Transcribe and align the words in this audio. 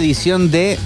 edición 0.00 0.50
de 0.50 0.78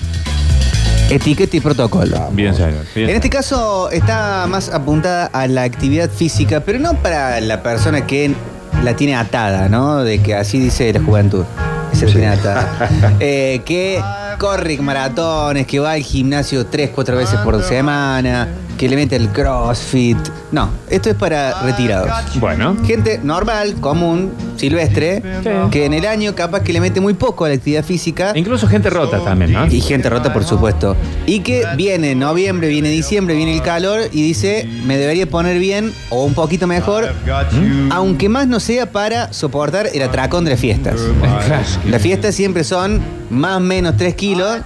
Etiqueta 1.10 1.56
y 1.56 1.60
Protocolo. 1.60 2.30
Bien, 2.32 2.54
señor. 2.54 2.84
bien. 2.94 3.10
En 3.10 3.16
este 3.16 3.30
caso 3.30 3.90
está 3.90 4.46
más 4.48 4.68
apuntada 4.68 5.26
a 5.26 5.46
la 5.46 5.62
actividad 5.62 6.10
física, 6.10 6.60
pero 6.60 6.78
no 6.78 6.94
para 6.94 7.40
la 7.40 7.62
persona 7.62 8.06
que 8.06 8.34
la 8.82 8.96
tiene 8.96 9.14
atada, 9.14 9.68
¿no? 9.68 10.02
De 10.02 10.20
que 10.20 10.34
así 10.34 10.58
dice 10.58 10.92
la 10.92 11.00
juventud. 11.00 11.44
que 11.90 11.96
Se 11.96 12.06
la 12.06 12.12
tiene 12.12 12.28
atada. 12.28 12.90
Eh, 13.20 13.62
que 13.64 14.02
corre 14.38 14.76
maratones, 14.78 15.66
que 15.66 15.78
va 15.78 15.92
al 15.92 16.02
gimnasio 16.02 16.66
tres, 16.66 16.90
cuatro 16.94 17.16
veces 17.16 17.38
por 17.40 17.62
semana, 17.62 18.48
que 18.76 18.88
le 18.88 18.96
mete 18.96 19.16
el 19.16 19.28
crossfit. 19.28 20.18
No, 20.52 20.70
esto 20.88 21.10
es 21.10 21.16
para 21.16 21.62
retirados. 21.62 22.10
Bueno. 22.36 22.76
Gente 22.84 23.20
normal, 23.22 23.74
común, 23.80 24.32
silvestre, 24.56 25.22
que 25.70 25.84
en 25.84 25.94
el 25.94 26.06
año 26.06 26.34
capaz 26.34 26.60
que 26.60 26.72
le 26.72 26.80
mete 26.80 27.00
muy 27.00 27.14
poco 27.14 27.44
a 27.44 27.48
la 27.48 27.54
actividad 27.54 27.84
física. 27.84 28.32
Incluso 28.34 28.66
gente 28.66 28.90
rota 28.90 29.18
también, 29.20 29.52
¿no? 29.52 29.66
Y 29.66 29.80
gente 29.80 30.08
rota, 30.08 30.32
por 30.32 30.44
supuesto. 30.44 30.96
Y 31.26 31.40
que 31.40 31.64
viene 31.76 32.14
noviembre, 32.14 32.68
viene 32.68 32.88
diciembre, 32.90 33.34
viene 33.34 33.54
el 33.54 33.62
calor 33.62 34.00
y 34.12 34.22
dice, 34.22 34.68
me 34.86 34.96
debería 34.96 35.26
poner 35.28 35.58
bien 35.58 35.92
o 36.10 36.24
un 36.24 36.34
poquito 36.34 36.66
mejor, 36.66 37.12
aunque 37.90 38.28
más 38.28 38.46
no 38.46 38.60
sea 38.60 38.90
para 38.90 39.32
soportar 39.32 39.88
el 39.92 40.02
atracón 40.02 40.44
de 40.44 40.52
las 40.52 40.60
fiestas. 40.60 41.00
Las 41.88 42.02
fiestas 42.02 42.34
siempre 42.34 42.64
son 42.64 43.00
más 43.34 43.56
o 43.56 43.60
menos 43.60 43.96
3 43.96 44.14
kilos, 44.14 44.58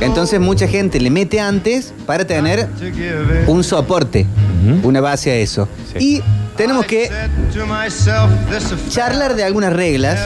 entonces 0.00 0.40
mucha 0.40 0.66
gente 0.66 1.00
le 1.00 1.10
mete 1.10 1.40
antes 1.40 1.92
para 2.06 2.26
tener 2.26 2.68
un 3.46 3.62
soporte, 3.62 4.26
una 4.82 5.00
base 5.00 5.30
a 5.30 5.34
eso. 5.36 5.68
Y 5.98 6.22
tenemos 6.56 6.86
que 6.86 7.08
charlar 8.88 9.36
de 9.36 9.44
algunas 9.44 9.72
reglas 9.72 10.18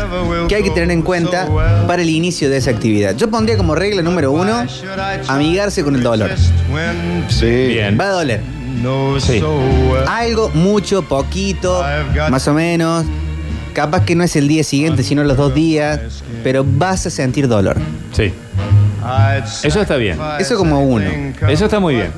que 0.48 0.54
hay 0.54 0.62
que 0.62 0.70
tener 0.70 0.90
en 0.90 1.02
cuenta 1.02 1.46
para 1.86 2.02
el 2.02 2.08
inicio 2.08 2.48
de 2.48 2.56
esa 2.56 2.70
actividad. 2.70 3.14
Yo 3.16 3.30
pondría 3.30 3.56
como 3.56 3.74
regla 3.74 4.02
número 4.02 4.32
uno, 4.32 4.64
amigarse 5.28 5.84
con 5.84 5.94
el 5.94 6.02
dolor. 6.02 6.30
Sí. 7.28 7.66
Bien. 7.66 7.98
Va 8.00 8.06
a 8.06 8.12
doler. 8.12 8.40
Sí. 9.20 9.42
Algo, 10.08 10.48
mucho, 10.54 11.02
poquito, 11.02 11.84
más 12.30 12.48
o 12.48 12.54
menos. 12.54 13.04
Capaz 13.72 14.04
que 14.04 14.14
no 14.14 14.24
es 14.24 14.36
el 14.36 14.48
día 14.48 14.64
siguiente, 14.64 15.02
sino 15.02 15.24
los 15.24 15.36
dos 15.36 15.54
días, 15.54 16.22
pero 16.42 16.64
vas 16.66 17.06
a 17.06 17.10
sentir 17.10 17.48
dolor. 17.48 17.76
Sí. 18.12 18.32
Eso 19.64 19.80
está 19.80 19.96
bien. 19.96 20.16
Eso 20.38 20.56
como 20.56 20.80
uno. 20.84 21.04
Eso 21.48 21.64
está 21.64 21.80
muy 21.80 21.96
bien. 21.96 22.12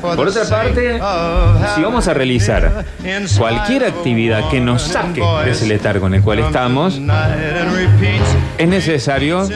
Por 0.00 0.26
otra 0.28 0.44
parte, 0.48 0.98
si 1.74 1.82
vamos 1.82 2.08
a 2.08 2.14
realizar 2.14 2.84
cualquier 3.36 3.84
actividad 3.84 4.48
que 4.50 4.60
nos 4.60 4.82
saque 4.82 5.20
de 5.44 5.50
ese 5.50 5.66
letargo 5.66 6.06
en 6.06 6.14
el 6.14 6.22
cual 6.22 6.38
estamos, 6.38 6.98
es 8.58 8.68
necesario, 8.68 9.46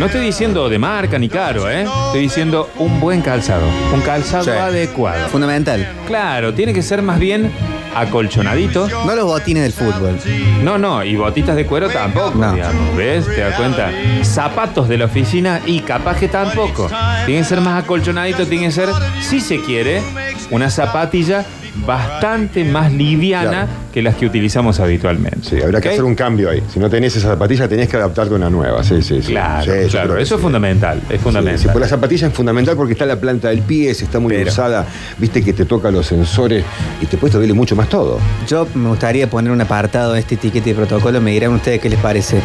no 0.00 0.06
estoy 0.06 0.22
diciendo 0.22 0.68
de 0.68 0.78
marca 0.78 1.18
ni 1.18 1.28
caro, 1.28 1.70
¿eh? 1.70 1.82
estoy 1.82 2.20
diciendo 2.22 2.68
un 2.78 2.98
buen 3.00 3.20
calzado, 3.20 3.66
un 3.94 4.00
calzado 4.00 4.44
Sí. 4.44 4.50
adecuado. 4.50 5.28
Fundamental. 5.28 5.86
Claro, 6.06 6.52
tiene 6.54 6.72
que 6.72 6.82
ser 6.82 7.00
más 7.02 7.18
bien 7.20 7.52
acolchonadito. 7.94 8.88
No 9.06 9.14
los 9.14 9.24
botines 9.24 9.62
del 9.62 9.72
fútbol. 9.72 10.18
No, 10.62 10.78
no, 10.78 11.04
y 11.04 11.16
botitas 11.16 11.56
de 11.56 11.66
cuero 11.66 11.88
tampoco, 11.88 12.38
No. 12.38 12.52
digamos, 12.52 12.96
¿ves? 12.96 13.26
¿Te 13.26 13.40
das 13.40 13.54
cuenta? 13.56 13.90
Zapatos 14.22 14.88
de 14.88 14.98
la 14.98 15.06
oficina 15.06 15.60
y 15.66 15.80
capaz 15.80 16.16
que 16.18 16.28
tampoco. 16.28 16.88
Tienen 17.26 17.42
que 17.44 17.48
ser 17.48 17.60
más 17.60 17.82
acolchonaditos, 17.84 18.48
tienen 18.48 18.68
que 18.68 18.74
ser, 18.74 18.88
si 19.20 19.40
se 19.40 19.60
quiere, 19.60 20.02
una 20.50 20.70
zapatilla 20.70 21.44
bastante 21.86 22.64
más 22.64 22.92
liviana 22.92 23.50
Claro. 23.50 23.68
que 23.92 24.02
las 24.02 24.14
que 24.16 24.26
utilizamos 24.26 24.80
habitualmente. 24.80 25.38
Sí, 25.48 25.62
habrá 25.62 25.80
que 25.80 25.88
hacer 25.90 26.04
un 26.04 26.14
cambio 26.14 26.50
ahí. 26.50 26.62
Si 26.72 26.78
no 26.78 26.90
tenés 26.90 27.16
esa 27.16 27.28
zapatilla, 27.28 27.68
tenés 27.68 27.88
que 27.88 27.96
adaptarte 27.96 28.32
a 28.34 28.36
una 28.36 28.50
nueva. 28.50 28.82
Sí, 28.82 29.00
sí, 29.02 29.22
sí. 29.22 29.32
Claro, 29.32 29.64
Sí, 29.64 29.88
claro, 29.90 30.16
eso 30.18 30.34
es 30.34 30.40
sí. 30.40 30.42
fundamental, 30.42 31.00
es 31.08 31.20
fundamental. 31.20 31.58
sí, 31.58 31.68
pues 31.72 31.80
la 31.80 31.88
zapatilla 31.88 32.28
es 32.28 32.34
fundamental 32.34 32.76
porque 32.76 32.92
está 32.92 33.04
en 33.04 33.08
la 33.10 33.20
planta 33.20 33.48
del 33.48 33.62
pie, 33.62 33.94
se 33.94 34.04
está 34.04 34.18
muy 34.18 34.34
Pero- 34.34 34.50
usada, 34.50 34.86
viste 35.18 35.42
que 35.42 35.52
te 35.52 35.64
toca 35.64 35.90
los 35.90 36.06
sensores 36.06 36.64
y 37.00 37.06
después 37.06 37.32
te 37.32 37.38
duele 37.38 37.54
mucho 37.54 37.74
más 37.76 37.88
todo. 37.88 38.18
Yo 38.46 38.66
me 38.74 38.88
gustaría 38.88 39.28
poner 39.30 39.52
un 39.52 39.60
apartado 39.60 40.14
en 40.14 40.18
este 40.20 40.34
etiquete 40.34 40.70
de 40.70 40.74
protocolo. 40.76 41.20
Me 41.20 41.30
dirán 41.32 41.52
ustedes 41.52 41.80
qué 41.80 41.88
les 41.88 41.98
parece. 42.00 42.40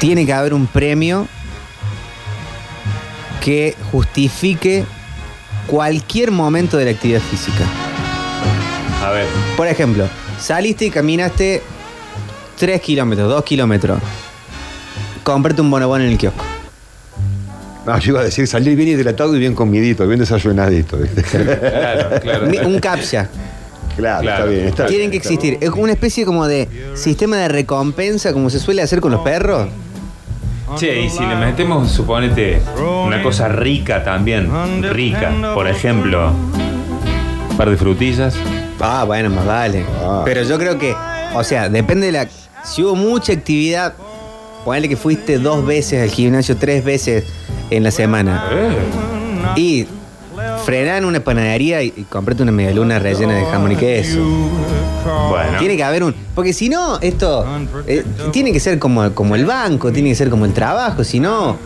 Tiene 0.00 0.24
que 0.26 0.32
haber 0.32 0.54
un 0.54 0.66
premio 0.66 1.26
que 3.40 3.74
justifique 3.92 4.84
cualquier 5.68 6.32
momento 6.32 6.76
de 6.76 6.86
la 6.86 6.90
actividad 6.90 7.20
física. 7.20 7.64
A 9.04 9.10
ver, 9.10 9.26
Por 9.56 9.68
ejemplo, 9.68 10.08
saliste 10.40 10.86
y 10.86 10.90
caminaste 10.90 11.62
3 12.58 12.80
kilómetros, 12.80 13.28
2 13.30 13.44
kilómetros. 13.44 14.00
Comprate 15.22 15.60
un 15.60 15.70
bonobón 15.70 16.00
en 16.02 16.08
el 16.08 16.18
kiosco. 16.18 16.44
No, 17.86 17.98
yo 18.00 18.10
iba 18.12 18.20
a 18.20 18.24
decir 18.24 18.46
salir 18.46 18.76
bien 18.76 18.88
hidratado 18.88 19.34
y 19.36 19.38
bien 19.38 19.54
comidito, 19.54 20.06
bien 20.06 20.18
desayunadito. 20.20 20.98
claro, 21.30 22.20
claro. 22.20 22.46
Un 22.66 22.78
captcha. 22.80 23.28
claro, 23.96 24.22
Claro. 24.22 24.28
está 24.28 24.44
bien. 24.44 24.66
Está 24.68 24.86
Tienen 24.86 25.10
bien, 25.10 25.10
que 25.10 25.16
existir. 25.18 25.58
Es 25.60 25.70
como 25.70 25.84
una 25.84 25.92
especie 25.92 26.24
como 26.26 26.46
de 26.46 26.68
sistema 26.94 27.36
de 27.36 27.48
recompensa, 27.48 28.32
como 28.32 28.50
se 28.50 28.58
suele 28.58 28.82
hacer 28.82 29.00
con 29.00 29.12
los 29.12 29.20
perros. 29.22 29.68
Che, 30.76 31.00
y 31.02 31.08
si 31.10 31.24
le 31.24 31.34
metemos, 31.36 31.90
suponete, 31.90 32.60
una 33.04 33.22
cosa 33.22 33.48
rica 33.48 34.04
también, 34.04 34.50
rica, 34.92 35.32
por 35.54 35.66
ejemplo, 35.68 36.30
un 37.50 37.56
par 37.56 37.70
de 37.70 37.76
frutillas. 37.76 38.34
Ah, 38.80 39.04
bueno, 39.04 39.30
más 39.30 39.46
vale. 39.46 39.84
Ah. 40.04 40.22
Pero 40.24 40.42
yo 40.42 40.58
creo 40.58 40.78
que, 40.78 40.94
o 41.34 41.42
sea, 41.44 41.68
depende 41.68 42.06
de 42.06 42.12
la. 42.12 42.28
Si 42.64 42.82
hubo 42.82 42.94
mucha 42.94 43.32
actividad, 43.32 43.94
ponele 44.64 44.88
que 44.88 44.96
fuiste 44.96 45.38
dos 45.38 45.64
veces 45.64 46.02
al 46.02 46.10
gimnasio, 46.10 46.56
tres 46.56 46.84
veces 46.84 47.24
en 47.70 47.82
la 47.82 47.90
semana. 47.90 48.44
Eh, 48.52 48.76
Y 49.56 49.86
frenar 50.64 50.98
en 50.98 51.04
una 51.06 51.20
panadería 51.20 51.82
y, 51.82 51.92
y 51.96 52.02
comprate 52.02 52.42
una 52.42 52.52
medialuna 52.52 52.98
rellena 52.98 53.34
de 53.34 53.44
jamón 53.46 53.72
y 53.72 53.76
queso. 53.76 54.18
Bueno. 55.30 55.58
Tiene 55.58 55.76
que 55.76 55.84
haber 55.84 56.04
un. 56.04 56.14
Porque 56.34 56.52
si 56.52 56.68
no, 56.68 56.98
esto. 57.00 57.44
eh, 57.86 58.04
tiene 58.32 58.52
que 58.52 58.60
ser 58.60 58.78
como, 58.78 59.12
como 59.14 59.34
el 59.34 59.44
banco, 59.44 59.92
tiene 59.92 60.10
que 60.10 60.14
ser 60.14 60.30
como 60.30 60.44
el 60.44 60.52
trabajo. 60.52 61.04
Si 61.04 61.20
no, 61.20 61.56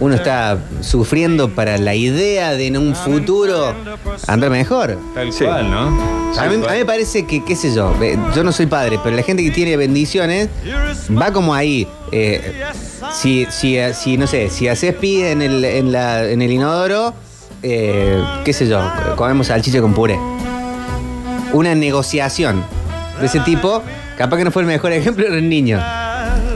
uno 0.00 0.14
está 0.14 0.58
sufriendo 0.80 1.50
para 1.54 1.78
la 1.78 1.94
idea 1.94 2.52
de 2.52 2.66
en 2.68 2.76
un 2.76 2.94
futuro 2.94 3.74
andar 4.26 4.50
mejor. 4.50 4.98
Tal 5.14 5.32
cual, 5.34 5.70
¿no? 5.70 6.20
A 6.38 6.46
mí, 6.46 6.54
a 6.54 6.72
mí 6.72 6.78
me 6.78 6.84
parece 6.84 7.26
que, 7.26 7.44
qué 7.44 7.56
sé 7.56 7.74
yo, 7.74 7.92
eh, 8.00 8.16
yo 8.36 8.44
no 8.44 8.52
soy 8.52 8.66
padre, 8.66 9.00
pero 9.02 9.16
la 9.16 9.22
gente 9.22 9.42
que 9.42 9.50
tiene 9.50 9.76
bendiciones 9.76 10.48
va 11.10 11.32
como 11.32 11.52
ahí. 11.54 11.88
eh, 12.12 12.62
si, 13.12 13.46
si, 13.50 13.76
si, 13.94 14.16
no 14.16 14.26
sé, 14.26 14.50
si 14.50 14.68
haces 14.68 14.94
pis 14.94 15.24
en 15.24 15.42
el, 15.42 15.64
en 15.64 15.90
la, 15.90 16.28
en 16.28 16.40
el 16.42 16.52
inodoro, 16.52 17.12
eh, 17.62 18.22
qué 18.44 18.52
sé 18.52 18.68
yo, 18.68 18.80
comemos 19.16 19.48
salchicha 19.48 19.80
con 19.80 19.92
puré. 19.94 20.18
Una 21.52 21.74
negociación 21.74 22.62
de 23.20 23.26
ese 23.26 23.40
tipo, 23.40 23.82
capaz 24.16 24.36
que 24.38 24.44
no 24.44 24.50
fue 24.50 24.62
el 24.62 24.68
mejor 24.68 24.92
ejemplo 24.92 25.30
de 25.30 25.38
un 25.38 25.48
niño. 25.48 25.78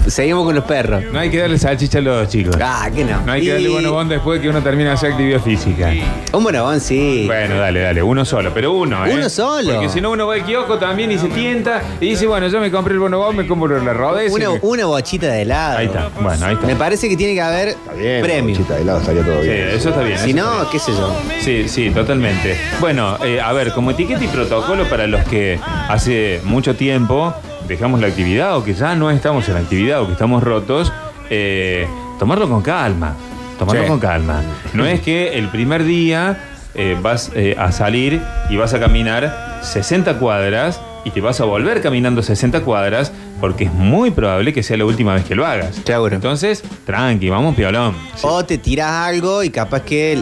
Seguimos 0.06 0.44
con 0.44 0.54
los 0.54 0.65
perros. 0.65 1.03
No 1.12 1.19
hay 1.19 1.31
que 1.31 1.38
darle 1.38 1.59
salchicha 1.59 1.98
a 1.98 2.03
los 2.03 2.28
chicos. 2.28 2.56
Ah, 2.60 2.88
que 2.94 3.04
no. 3.04 3.22
No 3.22 3.32
hay 3.32 3.41
que 3.41 3.47
Y- 3.47 3.50
darle 3.50 3.69
bonobón 3.70 4.09
después 4.09 4.41
que 4.41 4.48
uno 4.50 4.62
termina 4.62 4.91
de 4.91 4.94
hacer 4.97 5.12
actividad 5.12 5.41
física. 5.41 5.91
Un 6.32 6.44
bonobón, 6.44 6.78
sí. 6.81 7.25
Bueno, 7.26 7.56
dale, 7.56 7.81
dale, 7.81 8.03
uno 8.03 8.25
solo, 8.25 8.53
pero 8.53 8.72
uno, 8.72 9.06
¿eh? 9.06 9.14
Uno 9.14 9.28
solo. 9.31 9.72
Porque 9.72 9.88
si 9.88 10.00
no, 10.00 10.10
uno 10.10 10.26
va 10.26 10.34
al 10.34 10.44
kiosco 10.44 10.78
también 10.78 11.10
y 11.10 11.19
se 11.19 11.28
tienta 11.28 11.82
y 12.00 12.10
dice, 12.10 12.26
bueno, 12.26 12.48
yo 12.48 12.60
me 12.60 12.70
compré 12.70 12.93
el 12.94 13.00
bonobón, 13.00 13.34
me 13.37 13.47
compro 13.47 13.82
la 13.82 13.93
rodeza. 13.94 14.34
Una, 14.34 14.50
una 14.60 14.87
bochita 14.87 15.26
de 15.28 15.43
helado. 15.43 15.78
Ahí 15.78 15.87
está, 15.87 16.10
bueno, 16.20 16.47
ahí 16.47 16.54
está. 16.54 16.66
Me 16.66 16.76
parece 16.76 17.09
que 17.09 17.16
tiene 17.16 17.32
que 17.34 17.41
haber 17.41 17.69
Está 17.69 17.93
bien, 17.94 18.22
premio. 18.22 18.54
bochita 18.54 18.75
de 18.75 18.82
helado 18.82 19.00
estaría 19.00 19.22
todo 19.25 19.41
Sí, 19.43 19.48
bien. 19.48 19.69
eso 19.70 19.88
está 19.88 20.03
bien. 20.03 20.19
Si 20.19 20.31
eso 20.31 20.38
no, 20.60 20.70
qué 20.70 20.78
sé 20.78 20.93
yo. 20.93 21.16
Sí, 21.41 21.69
sí, 21.69 21.91
totalmente. 21.91 22.56
Bueno, 22.81 23.16
eh, 23.25 23.41
a 23.41 23.53
ver, 23.53 23.72
como 23.72 23.91
etiqueta 23.93 24.22
y 24.22 24.28
protocolo 24.28 24.84
para 24.84 25.06
los 25.06 25.25
que 25.25 25.59
hace 25.88 26.41
mucho 26.44 26.76
tiempo 26.76 27.34
dejamos 27.66 28.00
la 28.00 28.06
actividad 28.08 28.56
o 28.56 28.64
que 28.64 28.75
ya 28.75 28.94
no 28.94 29.10
estamos 29.10 29.48
en 29.48 29.54
la 29.54 29.60
actividad 29.60 30.00
o 30.02 30.06
que 30.06 30.12
estamos 30.12 30.42
rotos, 30.42 30.92
eh, 31.30 31.86
tomarlo 32.19 32.48
con 32.48 32.62
calma. 32.62 33.14
Tomarlo 33.58 33.82
Sí. 33.82 33.88
con 33.88 34.00
calma. 34.00 34.43
No 34.72 34.84
es 34.84 35.00
que 35.00 35.38
el 35.38 35.49
primer 35.49 35.84
día 35.84 36.38
eh, 36.75 36.96
vas 37.00 37.31
eh, 37.34 37.55
a 37.58 37.70
salir 37.70 38.20
y 38.50 38.56
vas 38.56 38.75
a 38.75 38.81
caminar 38.81 39.61
60 39.62 40.19
cuadras 40.19 40.81
y 41.05 41.11
te 41.11 41.20
vas 41.20 41.40
a 41.40 41.44
volver 41.44 41.81
caminando 41.81 42.22
60 42.22 42.62
cuadras 42.62 43.12
porque 43.40 43.64
es 43.64 43.72
muy 43.72 44.11
probable 44.11 44.52
que 44.52 44.62
sea 44.62 44.76
la 44.76 44.84
última 44.84 45.14
vez 45.14 45.25
que 45.25 45.34
lo 45.37 45.46
hagas. 45.46 45.81
Seguro. 45.84 46.14
Entonces, 46.14 46.64
tranqui, 46.84 47.28
vamos 47.31 47.55
piolón. 47.55 47.94
O 48.22 48.44
te 48.44 48.58
tiras 48.58 48.90
algo 48.90 49.44
y 49.44 49.50
capaz 49.50 49.82
que 49.82 50.20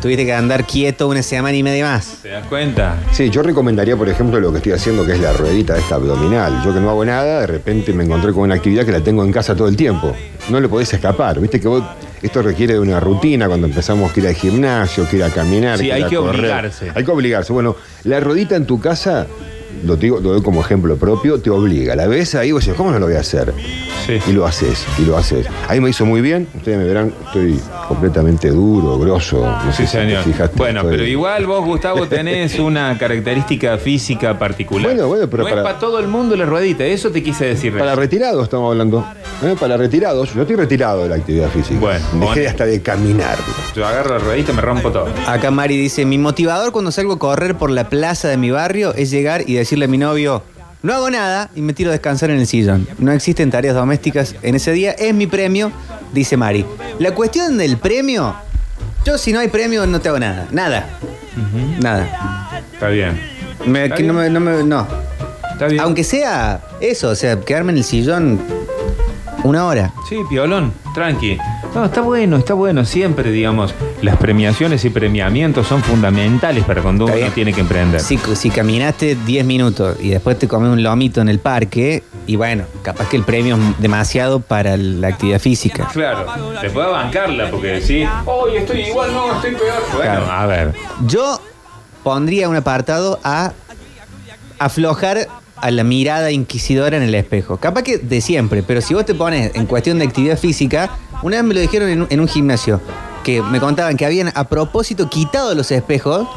tuviste 0.00 0.24
que 0.24 0.32
andar 0.32 0.66
quieto 0.66 1.08
una 1.08 1.22
semana 1.22 1.56
y 1.56 1.62
media 1.62 1.84
más. 1.84 2.18
¿Te 2.22 2.28
das 2.30 2.46
cuenta? 2.46 2.96
Sí, 3.12 3.30
yo 3.30 3.42
recomendaría, 3.42 3.96
por 3.96 4.08
ejemplo, 4.08 4.40
lo 4.40 4.50
que 4.52 4.58
estoy 4.58 4.72
haciendo, 4.72 5.04
que 5.04 5.12
es 5.12 5.20
la 5.20 5.32
ruedita 5.32 5.76
esta 5.76 5.96
abdominal. 5.96 6.62
Yo 6.64 6.72
que 6.74 6.80
no 6.80 6.90
hago 6.90 7.04
nada, 7.04 7.40
de 7.40 7.46
repente 7.46 7.92
me 7.92 8.04
encontré 8.04 8.32
con 8.32 8.42
una 8.42 8.54
actividad 8.54 8.84
que 8.84 8.92
la 8.92 9.00
tengo 9.00 9.24
en 9.24 9.32
casa 9.32 9.54
todo 9.54 9.68
el 9.68 9.76
tiempo. 9.76 10.14
No 10.48 10.60
le 10.60 10.68
podés 10.68 10.92
escapar. 10.92 11.40
Viste 11.40 11.60
que 11.60 11.68
vos, 11.68 11.82
esto 12.22 12.42
requiere 12.42 12.74
de 12.74 12.80
una 12.80 13.00
rutina 13.00 13.46
cuando 13.48 13.66
empezamos 13.66 14.12
que 14.12 14.20
ir 14.20 14.28
al 14.28 14.34
gimnasio, 14.34 15.08
que 15.08 15.16
ir 15.16 15.24
a 15.24 15.30
caminar. 15.30 15.78
Sí, 15.78 15.90
hay 15.90 16.02
a 16.02 16.08
que 16.08 16.16
correr. 16.16 16.40
obligarse. 16.40 16.92
Hay 16.94 17.04
que 17.04 17.10
obligarse. 17.10 17.52
Bueno, 17.52 17.76
la 18.04 18.20
ruedita 18.20 18.56
en 18.56 18.66
tu 18.66 18.80
casa 18.80 19.26
lo 19.84 19.96
digo, 19.96 20.20
lo 20.20 20.32
doy 20.32 20.42
como 20.42 20.60
ejemplo 20.60 20.96
propio, 20.96 21.40
te 21.40 21.50
obliga. 21.50 21.94
La 21.96 22.06
ves 22.06 22.34
ahí, 22.34 22.52
vos 22.52 22.64
decís, 22.64 22.76
¿cómo 22.76 22.90
no 22.90 22.98
lo 22.98 23.06
voy 23.06 23.16
a 23.16 23.20
hacer? 23.20 23.52
Sí. 24.06 24.18
Y 24.28 24.32
lo 24.32 24.46
haces, 24.46 24.84
y 24.98 25.04
lo 25.04 25.16
haces. 25.16 25.46
Ahí 25.68 25.80
me 25.80 25.90
hizo 25.90 26.06
muy 26.06 26.20
bien, 26.20 26.46
ustedes 26.54 26.78
me 26.78 26.84
verán, 26.84 27.12
estoy 27.26 27.58
completamente 27.88 28.50
duro, 28.50 28.98
grosso. 28.98 29.40
No 29.40 29.72
Sí, 29.72 29.78
sé 29.78 29.86
si 29.88 29.96
te 29.96 30.02
señor. 30.04 30.22
fijaste, 30.24 30.56
Bueno, 30.56 30.80
estoy- 30.80 30.96
pero 30.96 31.04
igual 31.08 31.46
vos, 31.46 31.64
Gustavo, 31.64 32.06
tenés 32.08 32.58
una 32.58 32.96
característica 32.98 33.78
física 33.78 34.38
particular. 34.38 34.86
Bueno, 34.92 35.08
bueno, 35.08 35.28
pero 35.28 35.42
no 35.42 35.48
para- 35.48 35.60
es 35.62 35.66
para 35.66 35.78
todo 35.78 35.98
el 35.98 36.06
mundo 36.08 36.36
la 36.36 36.44
ruedita, 36.46 36.84
eso 36.84 37.10
te 37.10 37.22
quise 37.22 37.46
decir. 37.46 37.72
Para 37.72 37.96
recién. 37.96 38.00
retirados 38.00 38.44
estamos 38.44 38.70
hablando. 38.70 39.04
¿eh? 39.42 39.54
Para 39.58 39.76
retirados. 39.76 40.32
Yo 40.34 40.42
estoy 40.42 40.56
retirado 40.56 41.02
de 41.02 41.08
la 41.08 41.16
actividad 41.16 41.48
física. 41.50 41.80
Bueno, 41.80 42.04
Dejé 42.12 42.24
bueno. 42.26 42.48
hasta 42.50 42.66
de 42.66 42.82
caminar. 42.82 43.38
Yo 43.74 43.86
agarro 43.86 44.18
la 44.18 44.24
ruedita 44.24 44.52
y 44.52 44.54
me 44.54 44.62
rompo 44.62 44.90
todo. 44.92 45.06
Acá 45.26 45.50
Mari 45.50 45.76
dice, 45.76 46.04
mi 46.04 46.18
motivador 46.18 46.70
cuando 46.72 46.92
salgo 46.92 47.14
a 47.14 47.18
correr 47.18 47.56
por 47.56 47.70
la 47.70 47.88
plaza 47.88 48.28
de 48.28 48.36
mi 48.36 48.50
barrio 48.50 48.94
es 48.94 49.10
llegar 49.10 49.42
y 49.48 49.56
decirle 49.66 49.84
a 49.86 49.88
mi 49.88 49.98
novio, 49.98 50.42
no 50.82 50.94
hago 50.94 51.10
nada 51.10 51.50
y 51.56 51.60
me 51.60 51.72
tiro 51.72 51.90
a 51.90 51.92
descansar 51.92 52.30
en 52.30 52.38
el 52.38 52.46
sillón. 52.46 52.86
No 52.98 53.10
existen 53.12 53.50
tareas 53.50 53.74
domésticas 53.74 54.34
en 54.42 54.54
ese 54.54 54.72
día, 54.72 54.92
es 54.92 55.12
mi 55.14 55.26
premio, 55.26 55.72
dice 56.12 56.36
Mari. 56.36 56.64
La 57.00 57.10
cuestión 57.12 57.58
del 57.58 57.76
premio, 57.78 58.34
yo 59.04 59.18
si 59.18 59.32
no 59.32 59.40
hay 59.40 59.48
premio 59.48 59.86
no 59.86 60.00
te 60.00 60.08
hago 60.08 60.18
nada, 60.20 60.46
nada, 60.52 60.86
nada. 61.80 62.62
Está 62.72 62.88
bien. 62.88 63.20
Me- 63.66 63.84
Está 63.84 63.96
que 63.96 64.02
no, 64.04 64.12
me- 64.12 64.30
no 64.30 64.38
me- 64.40 64.62
no. 64.62 64.86
Está 65.52 65.66
bien. 65.66 65.80
Aunque 65.80 66.04
sea 66.04 66.60
eso, 66.80 67.08
o 67.10 67.14
sea, 67.16 67.40
quedarme 67.40 67.72
en 67.72 67.78
el 67.78 67.84
sillón 67.84 68.40
una 69.44 69.66
hora. 69.66 69.92
Sí, 70.08 70.18
piolón, 70.28 70.72
tranqui. 70.94 71.38
No, 71.74 71.84
está 71.84 72.00
bueno, 72.00 72.36
está 72.36 72.54
bueno. 72.54 72.84
Siempre, 72.86 73.30
digamos, 73.30 73.74
las 74.00 74.16
premiaciones 74.16 74.84
y 74.84 74.90
premiamientos 74.90 75.66
son 75.66 75.82
fundamentales 75.82 76.64
para 76.64 76.80
cuando 76.82 77.04
Está 77.04 77.16
uno 77.16 77.20
bien. 77.24 77.34
tiene 77.34 77.52
que 77.52 77.60
emprender. 77.60 78.00
Si, 78.00 78.16
si 78.34 78.48
caminaste 78.50 79.14
10 79.26 79.44
minutos 79.44 79.98
y 80.00 80.08
después 80.08 80.38
te 80.38 80.48
comes 80.48 80.70
un 80.70 80.82
lomito 80.82 81.20
en 81.20 81.28
el 81.28 81.38
parque, 81.38 82.02
y 82.26 82.36
bueno, 82.36 82.64
capaz 82.82 83.08
que 83.08 83.16
el 83.16 83.24
premio 83.24 83.56
es 83.56 83.78
demasiado 83.80 84.40
para 84.40 84.76
la 84.78 85.08
actividad 85.08 85.38
física. 85.38 85.88
Claro, 85.92 86.26
te 86.60 86.70
puedo 86.70 86.92
bancarla 86.92 87.50
porque 87.50 87.66
decís, 87.80 88.08
hoy 88.24 88.56
estoy 88.56 88.80
igual, 88.80 89.12
no, 89.12 89.34
estoy 89.34 89.52
peor. 89.52 89.82
Bueno, 89.94 90.10
Claro. 90.12 90.32
a 90.32 90.46
ver. 90.46 90.74
Yo 91.06 91.40
pondría 92.02 92.48
un 92.48 92.56
apartado 92.56 93.20
a 93.22 93.52
aflojar 94.58 95.28
a 95.56 95.70
la 95.70 95.84
mirada 95.84 96.30
inquisidora 96.30 96.96
en 96.96 97.02
el 97.02 97.14
espejo. 97.14 97.56
Capaz 97.56 97.82
que 97.82 97.98
de 97.98 98.20
siempre, 98.20 98.62
pero 98.62 98.80
si 98.80 98.94
vos 98.94 99.04
te 99.04 99.14
pones 99.14 99.54
en 99.54 99.66
cuestión 99.66 99.98
de 99.98 100.04
actividad 100.04 100.38
física, 100.38 100.90
una 101.22 101.36
vez 101.36 101.44
me 101.44 101.54
lo 101.54 101.60
dijeron 101.60 101.88
en 101.88 102.02
un, 102.02 102.06
en 102.10 102.20
un 102.20 102.28
gimnasio, 102.28 102.80
que 103.24 103.42
me 103.42 103.58
contaban 103.58 103.96
que 103.96 104.06
habían 104.06 104.30
a 104.34 104.44
propósito 104.44 105.10
quitado 105.10 105.54
los 105.54 105.70
espejos 105.72 106.28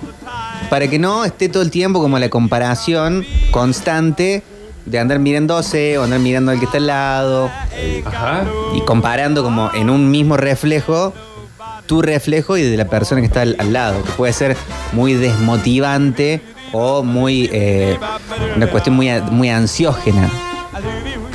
para 0.69 0.88
que 0.88 0.98
no 0.98 1.25
esté 1.25 1.50
todo 1.50 1.62
el 1.62 1.69
tiempo 1.69 2.01
como 2.01 2.18
la 2.18 2.30
comparación 2.30 3.25
constante 3.51 4.44
de 4.86 5.00
andar 5.00 5.19
mirándose 5.19 5.98
o 5.98 6.04
andar 6.04 6.19
mirando 6.19 6.51
al 6.51 6.60
que 6.60 6.66
está 6.66 6.77
al 6.77 6.88
lado 6.88 7.51
Ajá. 8.06 8.44
y 8.74 8.81
comparando 8.81 9.44
como 9.44 9.69
en 9.74 9.89
un 9.89 10.10
mismo 10.10 10.36
reflejo 10.36 11.13
tu 11.86 12.01
reflejo 12.01 12.57
y 12.57 12.63
de 12.63 12.77
la 12.77 12.86
persona 12.86 13.21
que 13.21 13.27
está 13.27 13.42
al, 13.42 13.56
al 13.60 13.74
lado, 13.74 14.04
que 14.04 14.12
puede 14.12 14.33
ser 14.33 14.56
muy 14.92 15.13
desmotivante 15.13 16.42
o 16.71 17.04
muy 17.04 17.50
eh, 17.51 17.98
una 18.56 18.68
cuestión 18.68 18.95
muy, 18.95 19.10
muy 19.31 19.50
ansiógena. 19.50 20.30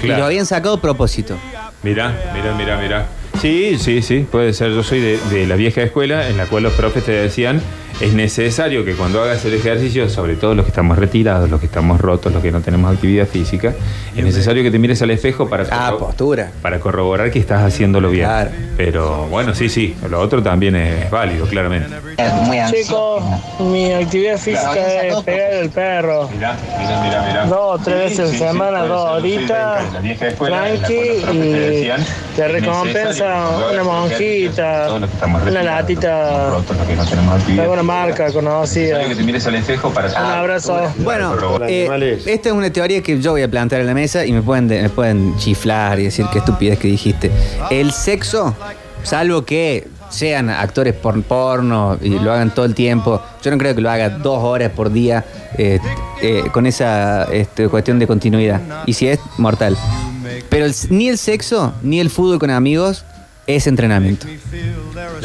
Y 0.02 0.06
lo 0.06 0.14
Claro. 0.14 0.26
habían 0.26 0.44
sacado 0.46 0.74
a 0.74 0.80
propósito. 0.80 1.36
Mirá, 1.82 2.14
mirá, 2.34 2.54
mirá, 2.54 2.76
mirá. 2.76 3.06
Sí, 3.40 3.78
sí, 3.78 4.02
sí, 4.02 4.26
puede 4.30 4.52
ser. 4.52 4.70
Yo 4.72 4.82
soy 4.82 5.00
de, 5.00 5.18
de 5.30 5.46
la 5.46 5.56
vieja 5.56 5.82
escuela 5.82 6.28
en 6.28 6.36
la 6.36 6.46
cual 6.46 6.62
los 6.62 6.72
profes 6.74 7.04
te 7.04 7.12
decían, 7.12 7.60
es 8.00 8.12
necesario 8.12 8.84
que 8.84 8.94
cuando 8.94 9.22
hagas 9.22 9.44
el 9.44 9.54
ejercicio, 9.54 10.08
sobre 10.08 10.34
todo 10.36 10.54
los 10.54 10.64
que 10.64 10.70
estamos 10.70 10.98
retirados, 10.98 11.48
los 11.48 11.60
que 11.60 11.66
estamos 11.66 12.00
rotos, 12.00 12.32
los 12.32 12.42
que 12.42 12.50
no 12.50 12.60
tenemos 12.60 12.92
actividad 12.92 13.26
física, 13.26 13.72
es 14.16 14.24
necesario 14.24 14.62
que 14.62 14.70
te 14.70 14.78
mires 14.78 15.00
al 15.02 15.10
espejo 15.10 15.48
para, 15.48 15.64
Ah, 15.70 15.90
corro- 15.92 15.98
postura. 16.06 16.50
para 16.60 16.80
corroborar 16.80 17.30
que 17.30 17.38
estás 17.38 17.62
haciéndolo 17.62 18.10
bien. 18.10 18.26
Claro. 18.26 18.50
Pero 18.76 19.26
bueno, 19.28 19.54
sí, 19.54 19.68
sí, 19.68 19.96
lo 20.10 20.20
otro 20.20 20.42
también 20.42 20.74
es 20.76 21.08
válido, 21.10 21.46
claramente. 21.46 21.88
Chicos, 22.70 23.22
mi 23.60 23.92
actividad 23.92 24.38
física 24.38 25.02
es 25.02 25.14
pegar 25.22 25.52
el 25.54 25.70
perro. 25.70 26.28
Mirá, 26.34 26.56
mirá, 26.78 27.02
mirá, 27.02 27.22
mirá. 27.28 27.46
Dos, 27.46 27.82
tres 27.84 27.96
veces 28.18 28.18
a 28.18 28.32
la 28.44 28.50
semana, 28.50 28.82
dos 28.86 29.10
horitas, 29.10 29.82
tranqui 30.38 30.94
y 31.32 31.88
te 32.36 32.48
recompensa 32.48 33.48
una 33.72 33.84
monjita, 33.84 34.88
una 35.48 35.62
latita 35.62 36.50
de 37.46 37.60
alguna 37.62 37.82
marca 37.84 38.32
conocida. 38.32 38.98
te 39.08 39.22
mires 39.22 39.46
al 39.46 39.54
espejo 39.56 39.90
para 39.90 40.08
Un 40.08 40.16
abrazo. 40.16 40.80
Bueno, 40.98 41.34
eh, 41.68 42.22
esta 42.26 42.48
es 42.48 42.54
una 42.54 42.70
teoría 42.70 43.02
que 43.02 43.20
yo 43.20 43.32
voy 43.32 43.42
a 43.42 43.48
plantear 43.50 43.80
en 43.82 43.86
la 43.86 43.94
mesa 43.94 44.24
y 44.24 44.32
me 44.32 44.42
pueden, 44.42 44.68
de- 44.68 44.82
me 44.82 44.88
pueden 44.90 45.36
chiflar 45.38 46.00
y 46.00 46.04
decir 46.04 46.26
qué 46.32 46.38
estupidez 46.38 46.78
que 46.78 46.88
dijiste. 46.88 47.30
El 47.70 47.92
sexo, 47.92 48.54
salvo 49.02 49.44
que 49.44 49.88
sean 50.10 50.48
actores 50.50 50.94
por 50.94 51.20
porno 51.24 51.98
y 52.00 52.10
lo 52.10 52.32
hagan 52.32 52.54
todo 52.54 52.66
el 52.66 52.74
tiempo, 52.74 53.20
yo 53.42 53.50
no 53.50 53.58
creo 53.58 53.74
que 53.74 53.80
lo 53.80 53.90
haga 53.90 54.10
dos 54.10 54.38
horas 54.44 54.70
por 54.70 54.92
día 54.92 55.24
eh, 55.58 55.80
eh, 56.22 56.44
con 56.52 56.66
esa 56.66 57.24
este, 57.32 57.68
cuestión 57.68 57.98
de 57.98 58.06
continuidad. 58.06 58.60
Y 58.86 58.92
si 58.92 59.08
es 59.08 59.18
mortal. 59.38 59.76
Pero 60.48 60.66
el- 60.66 60.74
ni 60.90 61.08
el 61.08 61.18
sexo 61.18 61.74
ni 61.82 62.00
el 62.00 62.10
fútbol 62.10 62.38
con 62.38 62.50
amigos 62.50 63.04
es 63.46 63.66
entrenamiento. 63.66 64.26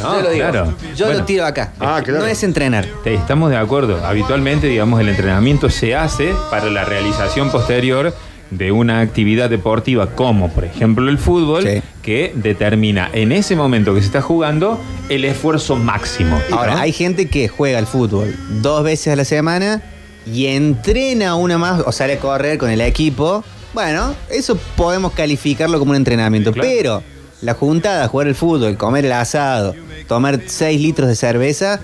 No, 0.01 0.15
yo 0.17 0.21
lo 0.21 0.29
digo. 0.31 0.49
claro. 0.49 0.73
Yo 0.95 1.05
Bueno, 1.05 1.19
lo 1.21 1.25
tiro 1.25 1.45
acá. 1.45 1.73
Ah, 1.79 2.01
claro. 2.03 2.19
No 2.19 2.25
es 2.27 2.43
entrenar. 2.43 2.85
te- 3.03 3.13
Estamos 3.13 3.49
de 3.49 3.57
acuerdo. 3.57 4.03
Habitualmente, 4.05 4.67
digamos, 4.67 4.99
el 4.99 5.09
entrenamiento 5.09 5.69
se 5.69 5.95
hace 5.95 6.33
para 6.49 6.65
la 6.69 6.85
realización 6.85 7.49
posterior 7.51 8.13
de 8.51 8.71
una 8.71 9.01
actividad 9.01 9.49
deportiva 9.49 10.07
como, 10.15 10.49
por 10.49 10.65
ejemplo, 10.65 11.07
el 11.09 11.19
fútbol, 11.19 11.61
Sí. 11.63 11.81
que 12.01 12.31
determina 12.35 13.09
en 13.13 13.31
ese 13.31 13.55
momento 13.55 13.93
que 13.93 13.99
se 14.01 14.07
está 14.07 14.21
jugando 14.23 14.79
el 15.09 15.23
esfuerzo 15.25 15.75
máximo. 15.75 16.41
Ahora, 16.51 16.73
¿no? 16.73 16.79
hay 16.79 16.91
gente 16.91 17.27
que 17.29 17.47
juega 17.47 17.77
al 17.77 17.85
fútbol 17.85 18.35
dos 18.61 18.83
veces 18.83 19.13
a 19.13 19.15
la 19.15 19.25
semana 19.25 19.83
y 20.25 20.47
entrena 20.47 21.35
una 21.35 21.57
más, 21.59 21.81
o 21.85 21.91
sale 21.91 22.13
a 22.13 22.19
correr 22.19 22.57
con 22.57 22.71
el 22.71 22.81
equipo. 22.81 23.43
Bueno, 23.73 24.15
eso 24.31 24.57
podemos 24.75 25.11
calificarlo 25.13 25.77
como 25.77 25.91
un 25.91 25.97
entrenamiento. 25.97 26.51
Claro. 26.51 26.67
Pero 26.67 27.03
la 27.43 27.53
juntada, 27.53 28.07
jugar 28.07 28.27
el 28.27 28.33
fútbol, 28.35 28.77
comer 28.77 29.05
el 29.05 29.11
asado, 29.11 29.75
tomar 30.09 30.41
6 30.45 30.81
litros 30.81 31.07
de 31.07 31.15
cerveza, 31.15 31.79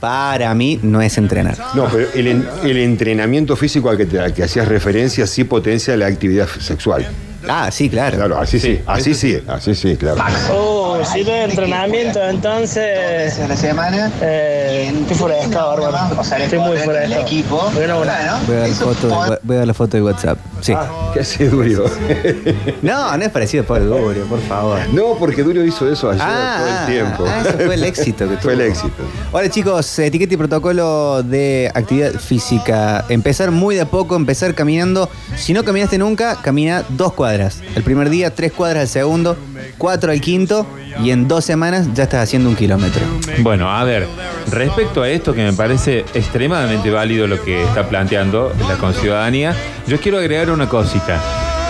para 0.00 0.52
mí 0.54 0.78
no 0.82 1.00
es 1.00 1.16
entrenar. 1.16 1.56
No, 1.74 1.86
pero 1.90 2.08
el, 2.12 2.44
el 2.64 2.76
entrenamiento 2.76 3.56
físico 3.56 3.88
al 3.88 3.96
que, 3.96 4.04
te- 4.04 4.18
al 4.18 4.34
que 4.34 4.42
hacías 4.42 4.68
referencia 4.68 5.26
sí 5.26 5.44
potencia 5.44 5.96
la 5.96 6.06
actividad 6.08 6.48
sexual. 6.60 7.06
Ah, 7.48 7.70
sí, 7.70 7.88
claro. 7.88 8.16
Claro, 8.16 8.38
así 8.38 8.58
sí, 8.60 8.76
Sí, 8.76 8.82
así 8.86 9.10
eso 9.10 9.20
sí, 9.20 9.38
así 9.48 9.74
sí, 9.74 9.96
claro. 9.96 10.22
Oh, 10.52 10.98
si 11.04 11.24
de 11.24 11.44
entrenamiento, 11.44 12.20
entonces. 12.22 13.38
la 13.48 13.56
semana. 13.56 14.10
Eh, 14.20 14.92
estoy 15.08 15.16
fresco, 15.28 15.74
hermano. 15.86 16.20
Estoy 16.22 16.58
muy 16.58 16.76
fresco. 16.78 17.20
equipo. 17.20 17.70
Bueno, 17.74 17.98
bueno. 17.98 18.12
Voy 18.46 18.56
a, 18.56 18.66
eso 18.66 18.86
foto 18.94 19.08
de, 19.08 19.38
voy 19.42 19.56
a 19.56 19.58
ver 19.60 19.66
la 19.66 19.74
foto 19.74 19.96
de 19.96 20.02
WhatsApp. 20.02 20.38
Sí. 20.60 20.74
¿Qué 21.12 21.20
hace 21.20 21.48
Durio? 21.48 21.84
No, 22.82 23.16
no 23.16 23.24
es 23.24 23.30
parecido 23.30 23.62
a 23.64 23.66
Pablo 23.66 23.96
Durio, 23.98 24.24
por 24.26 24.40
favor. 24.42 24.78
no, 24.92 25.14
porque 25.18 25.42
Durio 25.42 25.64
hizo 25.64 25.90
eso 25.90 26.10
ayer 26.10 26.22
todo 26.24 26.68
el 26.68 26.86
tiempo. 26.86 27.24
ah, 27.26 27.40
ese 27.48 27.64
fue 27.64 27.74
el 27.74 27.84
éxito 27.84 28.28
que 28.28 28.36
Fue 28.42 28.52
el 28.52 28.58
tuvo. 28.60 28.68
éxito. 28.70 29.02
Hola 29.32 29.48
chicos, 29.50 29.98
etiqueta 29.98 30.34
y 30.34 30.36
protocolo 30.36 31.22
de 31.22 31.70
actividad 31.74 32.12
física. 32.12 33.04
Empezar 33.08 33.50
muy 33.50 33.74
de 33.76 33.82
a 33.82 33.86
poco, 33.86 34.16
empezar 34.16 34.54
caminando. 34.54 35.08
Si 35.36 35.52
no 35.52 35.64
caminaste 35.64 35.98
nunca, 35.98 36.36
camina 36.42 36.84
dos 36.90 37.12
cuadras. 37.12 37.31
El 37.74 37.82
primer 37.82 38.10
día, 38.10 38.34
tres 38.34 38.52
cuadras 38.52 38.82
al 38.82 38.88
segundo, 38.88 39.36
cuatro 39.78 40.12
al 40.12 40.20
quinto 40.20 40.66
y 41.02 41.10
en 41.10 41.28
dos 41.28 41.44
semanas 41.44 41.88
ya 41.94 42.04
estás 42.04 42.22
haciendo 42.22 42.48
un 42.48 42.56
kilómetro. 42.56 43.02
Bueno, 43.38 43.70
a 43.70 43.82
ver, 43.84 44.06
respecto 44.50 45.02
a 45.02 45.08
esto 45.08 45.32
que 45.34 45.42
me 45.42 45.52
parece 45.52 46.00
extremadamente 46.14 46.90
válido 46.90 47.26
lo 47.26 47.42
que 47.42 47.62
está 47.62 47.88
planteando 47.88 48.52
la 48.68 48.76
conciudadanía, 48.76 49.54
yo 49.86 49.98
quiero 49.98 50.18
agregar 50.18 50.50
una 50.50 50.68
cosita. 50.68 51.20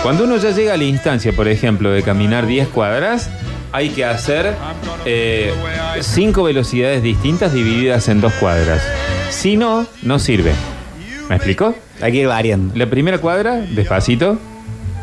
Cuando 0.03 0.25
uno 0.25 0.35
ya 0.37 0.51
llega 0.51 0.73
a 0.73 0.77
la 0.77 0.83
instancia, 0.83 1.31
por 1.31 1.47
ejemplo, 1.47 1.89
de 1.91 2.03
caminar 2.03 2.45
10 2.45 2.67
cuadras, 2.69 3.29
hay 3.71 3.89
que 3.89 4.03
hacer 4.05 4.53
eh, 5.05 5.53
cinco 6.01 6.43
velocidades 6.43 7.01
distintas 7.01 7.53
divididas 7.53 8.07
en 8.09 8.19
dos 8.19 8.33
cuadras. 8.33 8.83
Si 9.29 9.55
no, 9.55 9.87
no 10.01 10.19
sirve. 10.19 10.51
¿Me 11.29 11.37
explico? 11.37 11.73
Hay 12.01 12.11
que 12.11 12.17
ir 12.19 12.27
variando. 12.27 12.75
La 12.75 12.87
primera 12.87 13.17
cuadra, 13.17 13.55
despacito. 13.55 14.37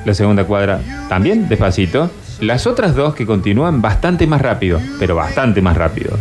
La 0.05 0.15
segunda 0.15 0.45
cuadra, 0.45 0.81
también 1.09 1.49
despacito. 1.49 2.11
Las 2.41 2.67
otras 2.67 2.95
dos 2.95 3.15
que 3.15 3.27
continúan 3.27 3.83
bastante 3.83 4.27
más 4.27 4.41
rápido, 4.41 4.81
pero 4.99 5.15
bastante 5.15 5.61
más 5.61 5.77
rápido. 5.77 6.17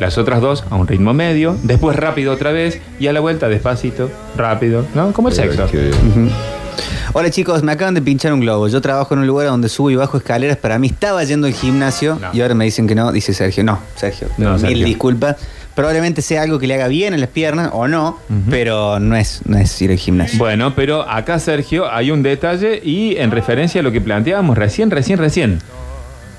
Las 0.00 0.18
otras 0.18 0.40
dos 0.40 0.64
a 0.70 0.74
un 0.76 0.86
ritmo 0.88 1.12
medio, 1.14 1.56
después 1.62 1.94
rápido 1.96 2.32
otra 2.32 2.50
vez 2.52 2.80
y 2.98 3.06
a 3.06 3.12
la 3.12 3.20
vuelta 3.20 3.48
despacito, 3.48 4.10
rápido, 4.36 4.84
¿no? 4.94 5.12
Como 5.12 5.28
el 5.28 5.34
sexo. 5.34 5.66
Hola 7.12 7.30
chicos, 7.30 7.62
me 7.62 7.72
acaban 7.72 7.94
de 7.94 8.02
pinchar 8.02 8.32
un 8.32 8.40
globo. 8.40 8.68
Yo 8.68 8.80
trabajo 8.80 9.14
en 9.14 9.20
un 9.20 9.26
lugar 9.26 9.48
donde 9.48 9.68
subo 9.68 9.90
y 9.90 9.96
bajo 9.96 10.16
escaleras. 10.16 10.56
Para 10.56 10.78
mí 10.78 10.86
estaba 10.88 11.22
yendo 11.24 11.46
al 11.48 11.52
gimnasio 11.52 12.16
No. 12.20 12.28
y 12.32 12.40
ahora 12.40 12.54
me 12.54 12.64
dicen 12.64 12.86
que 12.86 12.94
no. 12.94 13.10
Dice 13.12 13.34
Sergio. 13.34 13.64
No, 13.64 13.78
Sergio. 13.96 14.28
No, 14.38 14.52
mil 14.52 14.60
Sergio. 14.60 14.86
disculpas. 14.86 15.36
Probablemente 15.80 16.20
sea 16.20 16.42
algo 16.42 16.58
que 16.58 16.66
le 16.66 16.74
haga 16.74 16.88
bien 16.88 17.14
en 17.14 17.20
las 17.22 17.30
piernas 17.30 17.70
o 17.72 17.88
no, 17.88 18.18
pero 18.50 19.00
no 19.00 19.16
es, 19.16 19.40
no 19.46 19.56
es 19.56 19.80
ir 19.80 19.90
al 19.90 19.96
gimnasio. 19.96 20.38
Bueno, 20.38 20.74
pero 20.74 21.08
acá, 21.08 21.38
Sergio, 21.38 21.90
hay 21.90 22.10
un 22.10 22.22
detalle 22.22 22.82
y 22.84 23.16
en 23.16 23.30
referencia 23.30 23.80
a 23.80 23.82
lo 23.82 23.90
que 23.90 24.02
planteábamos 24.02 24.58
recién, 24.58 24.90
recién, 24.90 25.18
recién. 25.18 25.58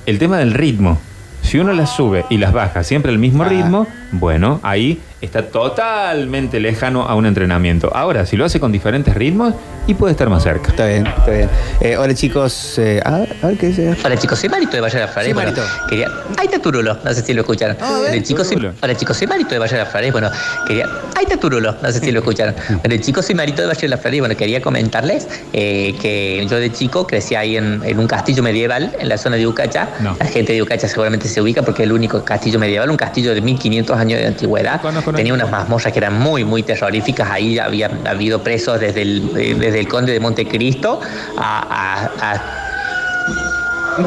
El 0.05 0.19
tema 0.19 0.37
del 0.37 0.53
ritmo. 0.53 0.99
Si 1.41 1.57
uno 1.57 1.73
las 1.73 1.89
sube 1.95 2.23
y 2.29 2.37
las 2.37 2.53
baja 2.53 2.83
siempre 2.83 3.11
al 3.11 3.17
mismo 3.17 3.41
Ah. 3.41 3.49
ritmo, 3.49 3.87
bueno, 4.11 4.59
ahí 4.61 4.99
está 5.21 5.43
totalmente 5.47 6.59
lejano 6.59 7.03
a 7.03 7.15
un 7.15 7.25
entrenamiento. 7.25 7.91
Ahora, 7.95 8.25
si 8.25 8.37
lo 8.37 8.45
hace 8.45 8.59
con 8.59 8.71
diferentes 8.71 9.13
ritmos, 9.13 9.53
y 9.87 9.95
puede 9.95 10.11
estar 10.11 10.29
más 10.29 10.43
cerca. 10.43 10.69
Está 10.69 10.85
bien, 10.85 11.07
está 11.07 11.31
bien. 11.31 11.49
Eh, 11.79 11.97
hola 11.97 12.13
chicos, 12.13 12.77
eh, 12.77 13.01
a, 13.03 13.17
ver, 13.19 13.35
a 13.41 13.47
ver 13.47 13.57
qué 13.57 13.67
dice. 13.67 13.95
Hola 14.03 14.15
chicos, 14.15 14.39
soy 14.39 14.47
Marito 14.49 14.73
de 14.73 14.79
Valle 14.79 14.95
de 14.99 15.01
las 15.05 15.11
Flores. 15.11 15.27
Sí, 15.29 15.33
Bueno, 15.33 15.51
Marito. 15.51 15.67
quería... 15.89 16.07
Ahí 16.37 16.45
está 16.45 16.59
Turulo, 16.59 16.97
no 17.03 17.13
sé 17.13 17.21
si 17.23 17.33
lo 17.33 17.41
escucharon. 17.41 17.75
Ah. 17.81 17.97
Bueno, 17.99 18.23
chicos, 18.23 18.47
soy... 18.47 18.57
Hola 18.81 18.95
chicos, 18.95 19.17
soy 19.17 19.27
Marito 19.27 19.49
de 19.49 19.59
Valle 19.59 19.77
de 19.77 19.85
Flores. 19.85 20.11
Bueno, 20.11 20.29
quería... 20.67 20.85
Ahí 21.17 21.23
está 21.25 21.37
Turulo, 21.37 21.75
no 21.81 21.91
sé 21.91 21.99
si 21.99 22.11
lo 22.11 22.19
escucharon. 22.19 22.53
Bueno, 22.83 23.01
chicos, 23.03 23.25
soy 23.25 23.33
Marito 23.35 23.61
de 23.63 23.67
Valle 23.69 23.81
de 23.81 23.87
las 23.87 23.99
Flores. 23.99 24.19
Bueno, 24.19 24.37
quería 24.37 24.61
comentarles 24.61 25.27
eh, 25.51 25.95
que 25.99 26.45
yo 26.49 26.57
de 26.57 26.71
chico 26.71 27.07
crecí 27.07 27.33
ahí 27.33 27.57
en, 27.57 27.81
en 27.83 27.99
un 27.99 28.07
castillo 28.07 28.43
medieval 28.43 28.95
en 28.99 29.09
la 29.09 29.17
zona 29.17 29.37
de 29.37 29.47
Ucacha. 29.47 29.89
No. 29.99 30.15
La 30.19 30.25
gente 30.27 30.53
de 30.53 30.61
Ucacha 30.61 30.87
seguramente 30.87 31.27
se 31.27 31.41
ubica 31.41 31.63
porque 31.63 31.81
es 31.83 31.87
el 31.87 31.93
único 31.93 32.23
castillo 32.23 32.59
medieval, 32.59 32.89
un 32.91 32.97
castillo 32.97 33.33
de 33.33 33.41
1500 33.41 33.97
años 33.97 34.19
de 34.19 34.27
antigüedad. 34.27 34.79
Conozco, 34.79 35.10
Tenía 35.17 35.33
unas 35.33 35.49
mazmorras 35.51 35.91
que 35.93 35.99
eran 35.99 36.19
muy, 36.19 36.43
muy 36.43 36.63
terroríficas. 36.63 37.29
Ahí 37.29 37.59
había 37.59 37.89
habido 38.05 38.43
presos 38.43 38.79
desde 38.79 39.01
el, 39.01 39.31
eh, 39.37 39.55
desde 39.57 39.79
el 39.79 39.87
conde 39.87 40.13
de 40.13 40.19
Montecristo 40.19 40.99
a- 41.37 42.09
a 42.21 42.60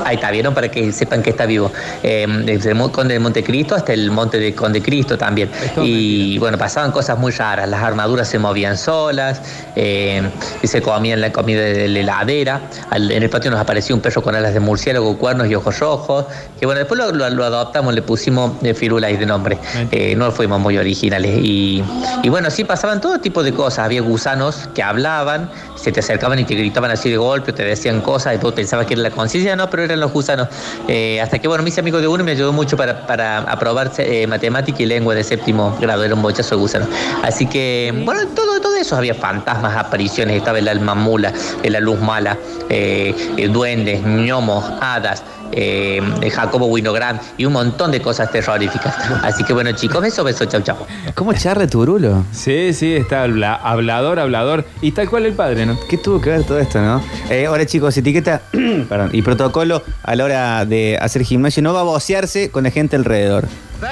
Ahí 0.05 0.17
está, 0.17 0.31
vieron 0.31 0.55
para 0.55 0.71
que 0.71 0.93
sepan 0.93 1.23
que 1.23 1.31
está 1.31 1.47
vivo. 1.47 1.71
Eh, 2.03 2.27
desde 2.45 2.71
el 2.73 2.91
Conde 2.91 3.15
de 3.15 3.21
Montecristo 3.21 3.75
hasta 3.75 3.93
el 3.93 4.11
Monte 4.11 4.39
de 4.39 4.55
Conde 4.55 4.83
Cristo 4.83 5.17
también. 5.19 5.51
Y 5.83 6.39
bueno, 6.39 6.59
pasaban 6.59 6.91
cosas 6.93 7.19
muy 7.19 7.33
raras. 7.33 7.69
Las 7.69 7.83
armaduras 7.83 8.29
se 8.29 8.39
movían 8.39 8.77
solas, 8.77 9.41
eh, 9.77 10.23
y 10.63 10.67
se 10.67 10.81
comían 10.83 11.21
la 11.21 11.33
comida 11.33 11.61
de 11.61 11.89
la 11.89 12.01
heladera. 12.01 12.61
Al- 12.91 13.11
en 13.11 13.23
el 13.23 13.31
patio 13.31 13.51
nos 13.51 13.61
apareció 13.61 13.95
un 13.95 14.01
perro 14.01 14.23
con 14.23 14.35
alas 14.35 14.55
de 14.55 14.61
murciélago, 14.61 15.17
cuernos 15.19 15.49
y 15.49 15.55
ojos 15.55 15.79
rojos. 15.81 16.25
Que 16.59 16.67
bueno, 16.67 16.79
después 16.79 16.99
lo, 16.99 17.13
lo- 17.13 17.31
lo 17.31 17.45
adoptamos, 17.45 17.95
le 17.95 18.03
pusimos 18.03 18.53
eh, 18.63 18.75
Firulais 18.75 19.19
de 19.19 19.27
nombre. 19.27 19.59
Eh, 19.91 20.15
no 20.17 20.31
fuimos 20.33 20.61
muy 20.61 20.79
originales. 20.79 21.39
Y, 21.43 21.83
y 22.23 22.29
bueno, 22.29 22.51
sí 22.51 22.65
pasaban 22.65 23.01
todo 23.01 23.19
tipo 23.19 23.43
de 23.43 23.53
cosas. 23.53 23.81
Había 23.81 24.03
gusanos 24.03 24.69
que 24.75 24.83
hablaban, 24.83 25.51
se 25.85 25.93
te 25.93 26.01
acercaban 26.01 26.39
y 26.39 26.45
te 26.45 26.55
gritaban 26.55 26.91
así 26.91 27.11
de 27.11 27.19
golpe, 27.19 27.53
te 27.53 27.63
decían 27.63 28.01
cosas, 28.01 28.35
y 28.35 28.39
tú 28.39 28.51
pensabas 28.53 28.87
que 28.87 28.95
era 28.95 29.03
la 29.03 29.11
conciencia, 29.11 29.55
no, 29.55 29.69
pero 29.69 29.83
eran 29.83 30.01
los 30.01 30.11
gusanos. 30.13 30.49
Eh, 30.89 31.21
hasta 31.21 31.39
que, 31.39 31.47
bueno, 31.47 31.63
me 31.63 31.69
hice 31.69 31.81
amigo 31.81 32.01
de 32.01 32.09
uno 32.09 32.25
me 32.25 32.31
ayudó 32.31 32.55
mucho 32.55 32.75
para, 32.75 33.07
para 33.07 33.41
aprobar 33.41 33.93
eh, 33.99 34.27
matemática 34.27 34.83
y 34.83 34.87
lengua 34.87 35.15
de 35.15 35.23
séptimo 35.23 35.77
grado, 35.79 36.03
era 36.03 36.15
un 36.15 36.23
bochazo 36.23 36.55
de 36.55 36.61
gusano. 36.63 36.87
Así 37.23 37.47
que, 37.47 37.93
bueno, 38.05 38.27
todo, 38.35 38.63
todo 38.63 38.77
eso 38.77 38.97
había 38.97 39.15
fantasmas, 39.15 39.77
apariciones, 39.77 40.39
estaba 40.39 40.59
el 40.59 40.69
alma 40.69 40.95
mula, 40.95 41.35
la 41.63 41.81
luz 41.81 42.01
mala, 42.01 42.39
eh, 42.71 43.51
duendes, 43.51 44.03
gnomos, 44.03 44.65
hadas. 44.81 45.23
Eh, 45.53 46.01
Jacobo 46.33 46.67
Winogrand 46.67 47.21
y 47.37 47.45
un 47.45 47.53
montón 47.53 47.91
de 47.93 48.01
cosas 48.03 48.31
terroríficas. 48.33 48.95
Así 49.23 49.45
que 49.45 49.53
bueno 49.53 49.71
chicos, 49.73 50.01
beso, 50.03 50.25
beso, 50.25 50.45
chau, 50.47 50.63
chau. 50.63 50.77
¿Cómo 51.15 51.33
charra 51.33 51.67
Turulo? 51.67 52.25
Sí, 52.33 52.73
sí, 52.73 52.95
está 52.95 53.23
habla- 53.23 53.55
hablador, 53.55 54.19
hablador. 54.19 54.65
Y 54.81 54.93
tal 54.93 55.09
cual 55.09 55.27
el 55.27 55.35
padre, 55.35 55.65
¿no? 55.67 55.79
¿Qué 55.89 55.97
tuvo 55.99 56.21
que 56.21 56.31
ver 56.31 56.45
todo 56.45 56.59
esto, 56.59 56.81
no? 56.81 57.03
Eh, 57.31 57.47
ahora 57.47 57.65
chicos, 57.67 57.97
etiqueta 57.97 58.43
perdón, 58.89 59.11
y 59.13 59.23
protocolo 59.23 59.83
a 60.03 60.17
la 60.17 60.25
hora 60.25 60.65
de 60.65 60.99
hacer 61.01 61.23
gimnasio 61.23 61.63
no 61.63 61.73
va 61.73 61.81
a 61.81 61.85
vocearse 61.85 62.51
con 62.51 62.65
la 62.65 62.71
gente 62.71 62.97
alrededor. 62.97 63.47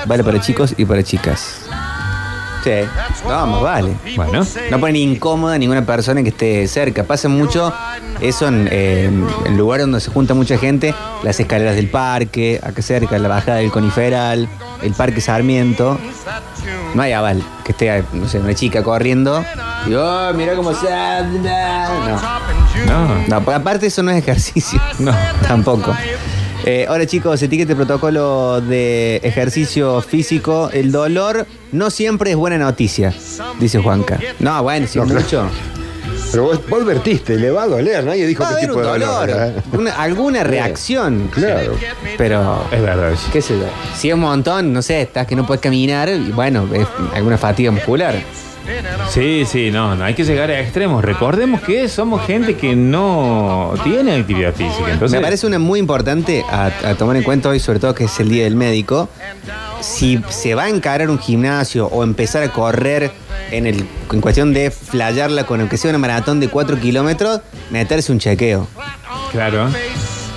Vale 0.07 0.25
para 0.25 0.41
chicos 0.41 0.75
y 0.77 0.85
para 0.85 1.03
chicas. 1.03 1.67
Sí, 2.63 2.71
vamos, 3.27 3.63
vale. 3.63 3.95
Bueno. 4.17 4.47
No 4.71 4.79
ponen 4.81 4.97
incómoda 4.97 5.55
a 5.55 5.59
ninguna 5.59 5.85
persona 5.85 6.23
que 6.23 6.29
esté 6.29 6.69
cerca. 6.69 7.05
Pasa 7.05 7.29
mucho 7.29 7.73
eso 8.21 8.49
en, 8.49 8.69
eh, 8.71 9.11
en 9.47 9.57
lugares 9.57 9.85
donde 9.85 10.01
se 10.01 10.11
junta 10.11 10.35
mucha 10.35 10.59
gente, 10.59 10.95
las 11.23 11.41
escaleras 11.41 11.75
del 11.75 11.89
parque, 11.89 12.61
acá 12.63 12.83
cerca, 12.83 13.19
la 13.19 13.29
bajada 13.29 13.59
del 13.59 13.71
coniferal, 13.71 14.49
el 14.83 14.93
parque 14.93 15.21
Sarmiento. 15.21 15.99
No 16.95 17.03
hay 17.03 17.13
aval 17.13 17.43
que 17.65 17.73
esté, 17.73 18.05
no 18.13 18.29
sé, 18.29 18.39
una 18.39 18.55
chica 18.55 18.83
corriendo 18.83 19.45
y, 19.87 19.95
oh, 19.95 20.33
mira 20.35 20.55
cómo 20.55 20.73
se 20.75 20.93
anda. 20.93 21.89
No. 21.89 22.21
No. 22.87 23.25
No, 23.29 23.41
pues 23.43 23.57
aparte 23.57 23.87
eso 23.87 24.03
no 24.03 24.11
es 24.11 24.19
ejercicio. 24.19 24.81
No. 24.99 25.13
Tampoco. 25.49 25.95
Eh, 26.65 26.87
ahora 26.89 27.07
chicos, 27.07 27.43
etiquete 27.43 27.75
protocolo 27.75 28.61
de 28.61 29.17
ejercicio 29.25 30.01
físico. 30.01 30.71
El 30.73 30.93
dolor 30.93 31.47
no 31.73 31.91
siempre 31.91 32.31
es 32.31 32.37
buena 32.37 32.57
noticia, 32.59 33.13
dice 33.59 33.79
Juanca. 33.81 34.19
No, 34.39 34.63
bueno, 34.63 34.87
si 34.87 34.99
No, 34.99 35.07
mucho. 35.07 35.49
Pero 36.31 36.45
vos, 36.45 36.61
vos 36.69 36.83
advertiste, 36.83 37.37
le 37.37 37.51
va 37.51 37.65
a 37.65 37.67
doler, 37.67 38.05
nadie 38.05 38.27
dijo 38.27 38.43
Va 38.43 38.51
a 38.51 38.53
qué 38.53 38.65
haber 38.65 38.69
tipo 38.69 38.79
un 38.79 38.85
de 38.85 38.89
dolor. 39.07 39.29
dolor, 39.31 39.53
¿eh? 39.59 39.63
una- 39.73 39.93
alguna 39.97 40.45
reacción. 40.45 41.29
Claro. 41.33 41.75
Pero, 42.17 42.65
Es 42.71 42.81
verdad. 42.81 43.13
eso. 43.13 43.29
qué 43.33 43.43
sé 43.43 43.59
yo. 43.59 43.67
Si 43.97 44.09
es 44.09 44.15
un 44.15 44.21
montón, 44.21 44.73
no 44.73 44.81
sé, 44.83 45.03
estás 45.03 45.27
que 45.27 45.37
no 45.37 45.47
puedes 45.47 45.61
caminar, 45.61 46.09
y 46.09 46.31
bueno, 46.33 46.67
es 46.73 46.87
alguna 47.15 47.37
fatiga 47.39 47.71
muscular. 47.71 48.15
Sí, 49.11 49.45
sí, 49.47 49.71
no, 49.71 49.95
no 49.95 50.05
hay 50.05 50.15
que 50.15 50.25
llegar 50.25 50.51
a 50.51 50.61
extremos. 50.61 51.05
Recordemos 51.05 51.61
que 51.63 51.89
somos 51.89 52.25
gente 52.27 52.57
que 52.57 52.75
no 52.77 53.75
tiene 53.85 54.15
actividad 54.17 54.55
física. 54.55 54.91
Entonces, 54.93 55.19
Me 55.19 55.23
parece 55.23 55.47
una 55.47 55.59
muy 55.59 55.79
importante 55.79 56.45
a, 56.51 56.67
a 56.85 56.95
tomar 56.95 57.17
en 57.17 57.23
cuenta 57.23 57.49
hoy, 57.49 57.61
sobre 57.61 57.79
todo 57.79 57.95
que 57.95 58.05
es 58.05 58.21
el 58.21 58.29
Día 58.29 58.45
del 58.45 58.57
Médico. 58.57 59.09
Si 59.81 60.21
se 60.29 60.55
va 60.55 60.65
a 60.65 60.69
encarar 60.69 61.11
un 61.11 61.19
gimnasio 61.19 61.87
o 61.87 62.05
empezar 62.05 62.43
a 62.43 62.53
correr 62.53 63.11
en, 63.51 63.67
el, 63.67 63.87
en 64.11 64.21
cuestión 64.21 64.53
de 64.55 64.71
flayarla 64.71 65.45
con 65.45 65.61
aunque 65.61 65.77
sea 65.77 65.91
una 65.91 65.99
maratón 65.99 66.41
de 66.41 66.49
4 66.49 66.79
kilómetros, 66.81 67.41
meterse 67.71 68.13
un 68.13 68.19
chequeo. 68.19 68.67
Claro, 69.33 69.69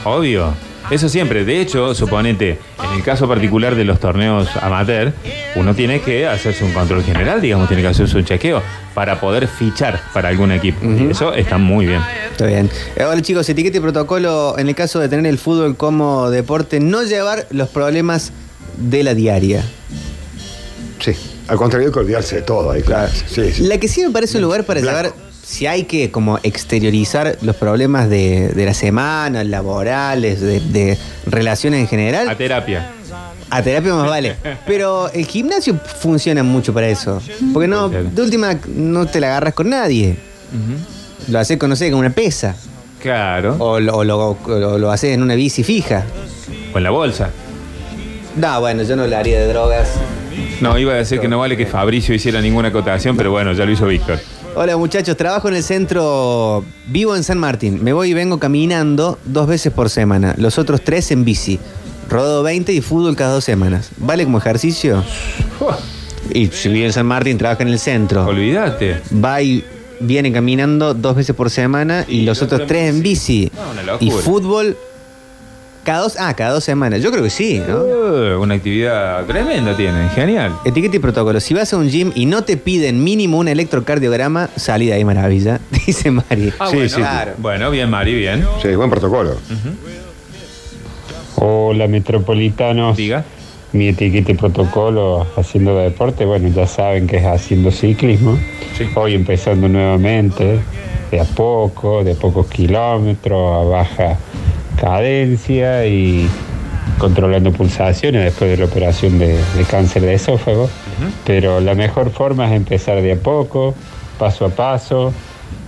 obvio. 0.04 0.54
Eso 0.92 1.10
siempre. 1.10 1.44
De 1.46 1.60
hecho, 1.62 1.96
suponete, 1.96 2.60
en 2.84 2.98
el 2.98 3.04
caso 3.04 3.28
particular 3.28 3.76
de 3.76 3.84
los 3.86 4.00
torneos 4.00 4.48
amateur, 4.62 5.14
uno 5.56 5.74
tiene 5.74 6.02
que 6.02 6.28
hacerse 6.28 6.64
un 6.64 6.74
control 6.74 7.04
general, 7.04 7.42
digamos, 7.42 7.68
tiene 7.68 7.82
que 7.82 7.90
hacerse 7.90 8.18
un 8.18 8.24
chequeo 8.26 8.62
para 8.94 9.20
poder 9.20 9.48
fichar 9.48 10.00
para 10.14 10.30
algún 10.30 10.52
equipo. 10.52 10.86
Y 10.86 11.10
eso 11.12 11.34
está 11.34 11.58
muy 11.58 11.86
bien. 11.88 12.02
Está 12.32 12.46
bien. 12.46 12.70
Eh, 12.96 13.04
Hola 13.04 13.22
chicos, 13.22 13.50
etiquete 13.50 13.80
y 13.80 13.82
protocolo 13.82 14.56
en 14.58 14.68
el 14.70 14.76
caso 14.76 15.00
de 15.00 15.10
tener 15.10 15.26
el 15.26 15.38
fútbol 15.40 15.76
como 15.76 16.30
deporte, 16.30 16.80
no 16.80 17.04
llevar 17.04 17.48
los 17.50 17.70
problemas 17.70 18.32
de 18.78 19.04
la 19.04 19.14
diaria. 19.16 19.64
Sí. 21.00 21.14
Al 21.48 21.58
contrario, 21.58 21.88
hay 21.88 21.94
que 21.94 22.00
olvidarse 22.00 22.38
de 22.38 22.42
todo 22.42 22.72
ahí, 22.72 22.82
claro. 22.82 23.12
Sí, 23.28 23.52
sí. 23.52 23.64
La 23.64 23.78
que 23.80 23.88
sí 23.88 24.02
me 24.04 24.10
parece 24.10 24.38
un 24.38 24.44
lugar 24.44 24.64
para 24.64 24.82
Blanco. 24.82 24.98
llevar, 25.04 25.14
si 25.46 25.68
hay 25.68 25.84
que 25.84 26.10
como 26.12 26.40
exteriorizar 26.44 27.38
los 27.42 27.56
problemas 27.56 28.10
de, 28.10 28.50
de 28.50 28.66
la 28.66 28.74
semana, 28.74 29.44
laborales, 29.44 30.42
de, 30.42 30.60
de 30.60 30.98
relaciones 31.28 31.80
en 31.82 31.86
A 31.86 31.90
general, 31.90 32.38
terapia. 32.38 32.92
a 33.50 33.62
terapia 33.62 33.94
más 33.94 34.08
vale. 34.10 34.36
Pero 34.66 35.12
el 35.12 35.26
gimnasio 35.26 35.80
funciona 36.00 36.42
mucho 36.44 36.74
para 36.74 36.88
eso. 36.88 37.22
Porque 37.54 37.68
no, 37.68 37.90
de 37.90 38.22
última 38.22 38.58
no 38.76 39.06
te 39.06 39.20
la 39.20 39.28
agarras 39.28 39.54
con 39.54 39.70
nadie. 39.70 40.18
Lo 41.28 41.40
haces 41.40 41.58
con, 41.58 41.70
no 41.70 41.76
sé, 41.76 41.90
con 41.92 42.00
una 42.00 42.10
pesa. 42.10 42.56
Claro. 43.02 43.56
O, 43.60 43.80
lo, 43.80 43.98
o 43.98 44.04
lo, 44.04 44.30
o 44.46 44.78
lo 44.80 44.92
haces 44.92 45.12
en 45.14 45.22
una 45.22 45.36
bici 45.36 45.64
fija. 45.64 46.04
O 46.74 46.78
en 46.78 46.84
la 46.84 46.90
bolsa. 46.90 47.30
No, 48.36 48.60
bueno, 48.60 48.84
yo 48.84 48.96
no 48.96 49.06
le 49.08 49.16
haría 49.16 49.40
de 49.40 49.48
drogas. 49.48 49.90
No, 50.60 50.78
iba 50.78 50.94
a 50.94 50.98
decir 50.98 51.20
que 51.20 51.28
no 51.28 51.40
vale 51.40 51.56
que 51.56 51.66
Fabricio 51.66 52.14
hiciera 52.16 52.42
ninguna 52.42 52.70
acotación, 52.70 53.16
pero 53.16 53.32
bueno, 53.32 53.54
ya 53.54 53.64
lo 53.66 53.72
hizo 53.72 53.86
Víctor. 53.86 54.20
Hola 54.58 54.78
muchachos, 54.78 55.18
trabajo 55.18 55.50
en 55.50 55.56
el 55.56 55.64
centro, 55.64 56.64
vivo 56.88 57.14
en 57.16 57.24
San 57.24 57.38
Martín, 57.38 57.84
me 57.84 57.92
voy 57.92 58.12
y 58.12 58.14
vengo 58.14 58.40
caminando 58.40 59.20
dos 59.26 59.48
veces 59.48 59.74
por 59.74 59.90
semana, 59.90 60.34
los 60.38 60.58
otros 60.58 60.82
tres 60.82 61.12
en 61.12 61.26
bici, 61.26 61.60
rodo 62.10 62.42
20 62.42 62.72
y 62.72 62.80
fútbol 62.80 63.18
cada 63.18 63.34
dos 63.34 63.44
semanas. 63.44 63.90
¿Vale 63.98 64.24
como 64.24 64.38
ejercicio? 64.38 65.04
Y 66.32 66.48
si 66.48 66.70
vive 66.70 66.86
en 66.86 66.94
San 66.94 67.06
Martín, 67.06 67.38
trabaja 67.38 67.64
en 67.64 67.70
el 67.70 67.80
centro, 67.80 68.26
Olvídate. 68.26 69.02
va 69.24 69.42
y 69.42 69.64
viene 70.00 70.32
caminando 70.32 70.94
dos 70.94 71.18
veces 71.18 71.36
por 71.36 71.50
semana 71.50 72.06
y, 72.08 72.20
Y 72.20 72.22
los 72.26 72.42
otros 72.42 72.62
en 72.62 72.68
tres 72.68 72.90
en 72.90 73.02
bici. 73.02 73.52
No, 73.54 73.72
una 73.72 73.84
locura. 73.84 74.00
y 74.00 74.12
fútbol 74.24 74.78
cada 75.86 76.00
dos, 76.00 76.18
ah, 76.20 76.34
cada 76.36 76.52
dos 76.52 76.64
semanas. 76.64 77.02
Yo 77.02 77.12
creo 77.12 77.24
que 77.24 77.30
sí, 77.30 77.62
¿no? 77.66 77.78
Uh, 77.78 78.42
una 78.42 78.56
actividad 78.56 79.24
tremenda 79.26 79.78
tiene, 79.78 80.10
genial. 80.10 80.54
Etiqueta 80.66 80.98
y 80.98 81.00
protocolo. 81.00 81.40
Si 81.40 81.54
vas 81.54 81.72
a 81.72 81.78
un 81.78 81.88
gym 81.90 82.12
y 82.16 82.26
no 82.26 82.44
te 82.44 82.58
piden 82.58 83.04
mínimo 83.04 83.38
un 83.38 83.48
electrocardiograma, 83.48 84.50
salí 84.56 84.88
de 84.88 84.94
ahí 84.94 85.06
maravilla, 85.06 85.62
dice 85.86 86.12
Mari. 86.12 86.52
Ah, 86.60 86.68
Sí, 86.70 86.76
bueno, 86.76 86.90
sí. 86.90 86.96
Claro. 86.98 87.32
Bueno, 87.38 87.72
bien, 87.72 87.90
Mari, 87.90 88.16
bien. 88.16 88.46
Sí, 88.62 88.76
buen 88.76 88.90
protocolo. 88.90 89.38
Hola 91.36 91.88
metropolitanos. 91.88 92.98
Diga. 92.98 93.24
Mi 93.72 93.90
etiqueta 93.90 94.32
y 94.32 94.36
protocolo 94.36 95.28
haciendo 95.36 95.78
deporte, 95.78 96.26
bueno, 96.26 96.48
ya 96.48 96.66
saben 96.66 97.08
que 97.08 97.18
es 97.18 97.26
haciendo 97.26 97.72
ciclismo. 97.72 98.40
Sí. 98.78 98.88
Hoy 98.96 99.14
empezando 99.14 99.68
nuevamente, 99.68 100.60
de 101.12 101.20
a 101.20 101.26
poco, 101.26 102.04
de 102.04 102.16
pocos 102.16 102.48
kilómetros, 102.48 103.66
a 103.66 103.70
baja 103.70 104.18
cadencia 104.80 105.86
y 105.86 106.28
controlando 106.98 107.52
pulsaciones 107.52 108.24
después 108.24 108.50
de 108.52 108.58
la 108.58 108.66
operación 108.66 109.20
de, 109.20 109.38
de 109.38 109.64
cáncer 109.70 110.04
de 110.04 110.14
esófago. 110.14 110.70
Pero 111.26 111.60
la 111.60 111.76
mejor 111.76 112.12
forma 112.12 112.48
es 112.48 112.54
empezar 112.54 113.02
de 113.02 113.14
a 113.14 113.16
poco, 113.18 113.76
paso 114.18 114.46
a 114.46 114.50
paso, 114.50 115.14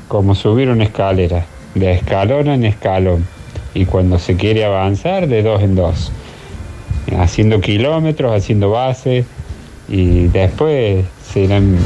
como 0.07 0.35
subir 0.35 0.69
una 0.69 0.85
escalera, 0.85 1.45
de 1.75 1.91
escalón 1.93 2.47
en 2.47 2.63
escalón. 2.63 3.27
Y 3.73 3.85
cuando 3.85 4.19
se 4.19 4.35
quiere 4.35 4.65
avanzar, 4.65 5.27
de 5.27 5.43
dos 5.43 5.61
en 5.61 5.75
dos. 5.75 6.11
Haciendo 7.17 7.61
kilómetros, 7.61 8.35
haciendo 8.35 8.71
base, 8.71 9.25
y 9.89 10.27
después 10.27 11.05
se 11.31 11.41
irán 11.41 11.77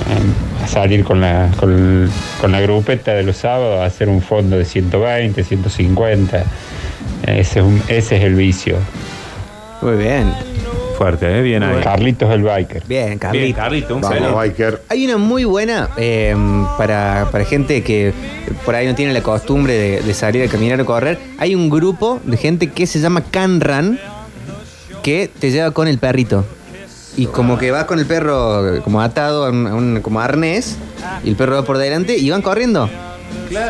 a 0.64 0.68
salir 0.68 1.04
con 1.04 1.22
la, 1.22 1.50
con, 1.60 2.10
con 2.40 2.52
la 2.52 2.62
grupeta 2.62 3.14
de 3.14 3.24
los 3.24 3.38
sábados 3.38 3.80
a 3.80 3.86
hacer 3.86 4.10
un 4.10 4.22
fondo 4.22 4.58
de 4.58 4.66
120, 4.66 5.44
150. 5.44 6.44
Ese 7.26 7.60
es, 7.60 7.66
un- 7.66 7.82
ese 7.88 8.18
es 8.18 8.24
el 8.24 8.36
vicio. 8.36 8.78
Muy 9.82 9.96
bien. 9.98 10.34
Fuerte, 10.98 11.40
¿eh? 11.40 11.42
Bien 11.42 11.64
ahí. 11.64 11.82
Carlitos 11.82 12.32
el 12.32 12.44
biker. 12.44 12.84
Bien, 12.88 13.18
Carlito. 13.18 13.44
Bien, 13.44 13.56
Carlito, 13.56 13.96
un 13.96 14.02
Vamos, 14.02 14.18
saludo. 14.20 14.36
biker. 14.38 14.82
Hay 14.90 15.06
una 15.06 15.18
muy 15.18 15.46
buena 15.46 15.90
eh, 15.98 16.36
para, 16.78 17.28
para 17.32 17.44
gente 17.46 17.82
que 17.82 18.14
por 18.66 18.76
ahí 18.76 18.86
no 18.86 18.94
tiene 18.94 19.12
la 19.14 19.24
costumbre 19.24 19.74
de, 19.74 20.02
de 20.02 20.14
salir 20.14 20.44
a 20.44 20.48
caminar 20.52 20.80
o 20.80 20.86
correr. 20.86 21.18
Hay 21.40 21.56
un 21.56 21.70
grupo 21.72 22.20
de 22.24 22.38
gente 22.38 22.70
que 22.70 22.86
se 22.86 23.00
llama 23.00 23.24
Canran 23.32 24.00
que 25.02 25.28
te 25.40 25.50
lleva 25.50 25.72
con 25.72 25.88
el 25.88 25.98
perrito. 25.98 26.46
Y 27.18 27.26
como 27.26 27.58
que 27.58 27.72
vas 27.72 27.86
con 27.86 27.98
el 28.00 28.06
perro 28.06 28.82
como 28.84 29.02
atado 29.02 29.46
a 29.46 29.50
un, 29.50 29.68
a 29.68 29.74
un- 29.76 30.00
como 30.02 30.22
arnés 30.22 30.78
y 31.24 31.30
el 31.30 31.36
perro 31.36 31.56
va 31.56 31.64
por 31.66 31.78
delante 31.80 32.16
y 32.18 32.30
van 32.30 32.42
corriendo. 32.44 32.90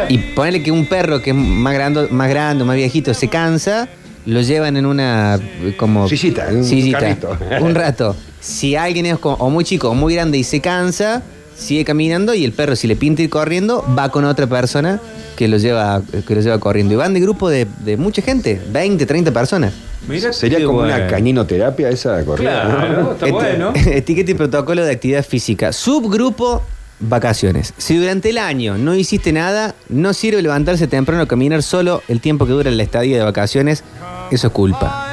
Y 0.09 0.17
ponele 0.35 0.61
que 0.63 0.71
un 0.71 0.85
perro 0.85 1.21
que 1.21 1.31
es 1.31 1.35
más 1.35 1.73
grande, 1.73 2.07
más 2.11 2.29
grande, 2.29 2.63
más 2.63 2.75
viejito, 2.75 3.13
se 3.13 3.27
cansa, 3.27 3.87
lo 4.25 4.41
llevan 4.41 4.77
en 4.77 4.85
una 4.85 5.39
como 5.77 6.07
Sillita, 6.07 6.49
en 6.49 6.57
un 6.57 6.63
sillita, 6.63 7.17
un 7.61 7.73
rato. 7.75 8.15
Si 8.39 8.75
alguien 8.75 9.05
es 9.07 9.17
como- 9.17 9.35
o 9.37 9.49
muy 9.49 9.63
chico 9.63 9.89
o 9.89 9.93
muy 9.95 10.13
grande 10.13 10.37
y 10.37 10.43
se 10.43 10.59
cansa, 10.61 11.21
sigue 11.57 11.83
caminando 11.85 12.33
y 12.33 12.43
el 12.45 12.53
perro 12.53 12.75
si 12.75 12.87
le 12.87 12.95
pinta 12.95 13.21
ir 13.21 13.29
corriendo, 13.29 13.83
va 13.97 14.09
con 14.09 14.25
otra 14.25 14.47
persona 14.47 14.99
que 15.35 15.47
lo 15.47 15.57
lleva, 15.57 16.01
que 16.27 16.35
lo 16.35 16.41
lleva 16.41 16.59
corriendo. 16.59 16.93
Y 16.93 16.97
van 16.97 17.13
de 17.13 17.19
grupo 17.19 17.49
de, 17.49 17.67
de 17.83 17.97
mucha 17.97 18.21
gente, 18.21 18.59
20, 18.71 19.05
30 19.05 19.31
personas. 19.31 19.73
Mira 20.07 20.33
Sería 20.33 20.63
como 20.65 20.79
bueno. 20.79 20.95
una 20.95 21.07
cañinoterapia 21.07 21.89
esa 21.89 22.23
corrida. 22.25 22.63
¿no? 22.65 22.77
Claro, 22.77 23.11
está 23.13 23.25
bueno. 23.27 23.73
Etiqueta 23.75 24.31
y 24.31 24.33
protocolo 24.33 24.83
de 24.83 24.91
actividad 24.91 25.23
física. 25.23 25.71
Subgrupo 25.71 26.63
vacaciones. 27.01 27.73
Si 27.77 27.97
durante 27.97 28.29
el 28.29 28.37
año 28.37 28.77
no 28.77 28.95
hiciste 28.95 29.33
nada, 29.33 29.75
no 29.89 30.13
sirve 30.13 30.41
levantarse 30.41 30.87
temprano 30.87 31.23
o 31.23 31.27
caminar 31.27 31.63
solo 31.63 32.01
el 32.07 32.21
tiempo 32.21 32.45
que 32.45 32.51
dura 32.53 32.71
la 32.71 32.83
estadía 32.83 33.17
de 33.17 33.23
vacaciones. 33.23 33.83
Eso 34.31 34.47
es 34.47 34.53
culpa. 34.53 35.07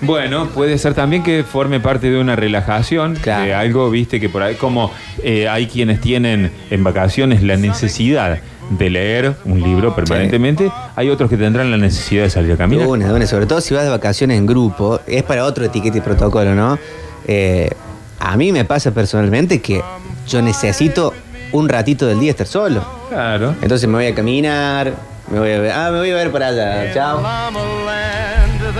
Bueno, 0.00 0.48
puede 0.48 0.76
ser 0.78 0.92
también 0.94 1.22
que 1.22 1.44
forme 1.44 1.80
parte 1.80 2.10
de 2.10 2.18
una 2.18 2.36
relajación, 2.36 3.14
Claro. 3.16 3.44
de 3.44 3.54
algo, 3.54 3.88
viste, 3.90 4.20
que 4.20 4.28
por 4.28 4.42
ahí, 4.42 4.54
como 4.56 4.90
eh, 5.22 5.48
hay 5.48 5.66
quienes 5.66 6.00
tienen 6.00 6.50
en 6.70 6.84
vacaciones 6.84 7.42
la 7.42 7.56
necesidad 7.56 8.38
de 8.70 8.90
leer 8.90 9.34
un 9.44 9.60
libro 9.62 9.94
permanentemente, 9.94 10.70
hay 10.96 11.08
otros 11.10 11.30
que 11.30 11.36
tendrán 11.36 11.70
la 11.70 11.76
necesidad 11.76 12.24
de 12.24 12.30
salir 12.30 12.50
a 12.50 12.54
De 12.54 12.58
caminar. 12.58 12.86
una, 12.86 13.06
de 13.08 13.14
una. 13.14 13.26
Sobre 13.26 13.46
todo 13.46 13.60
si 13.60 13.72
vas 13.74 13.84
de 13.84 13.90
vacaciones 13.90 14.36
en 14.38 14.46
grupo, 14.46 15.00
es 15.06 15.22
para 15.22 15.44
otro 15.44 15.64
etiqueta 15.64 15.98
y 15.98 16.00
protocolo, 16.00 16.54
¿no? 16.54 16.78
Eh, 17.26 17.70
a 18.18 18.36
mí 18.36 18.52
me 18.52 18.64
pasa 18.64 18.90
personalmente 18.92 19.60
que 19.60 19.80
yo 20.28 20.42
necesito 20.42 21.12
un 21.54 21.68
ratito 21.68 22.06
del 22.06 22.18
día 22.18 22.30
estar 22.30 22.46
solo. 22.46 22.84
Claro. 23.08 23.54
Entonces 23.62 23.88
me 23.88 23.94
voy 23.94 24.06
a 24.06 24.14
caminar, 24.14 24.92
me 25.30 25.38
voy 25.38 25.52
a 25.52 25.60
ver, 25.60 25.72
ah, 25.72 25.90
me 25.92 25.98
voy 25.98 26.10
a 26.10 26.16
ver 26.16 26.32
para 26.32 26.48
allá, 26.48 26.92
chao. 26.92 27.22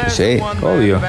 Sí. 0.09 0.39
Obvio. 0.61 1.01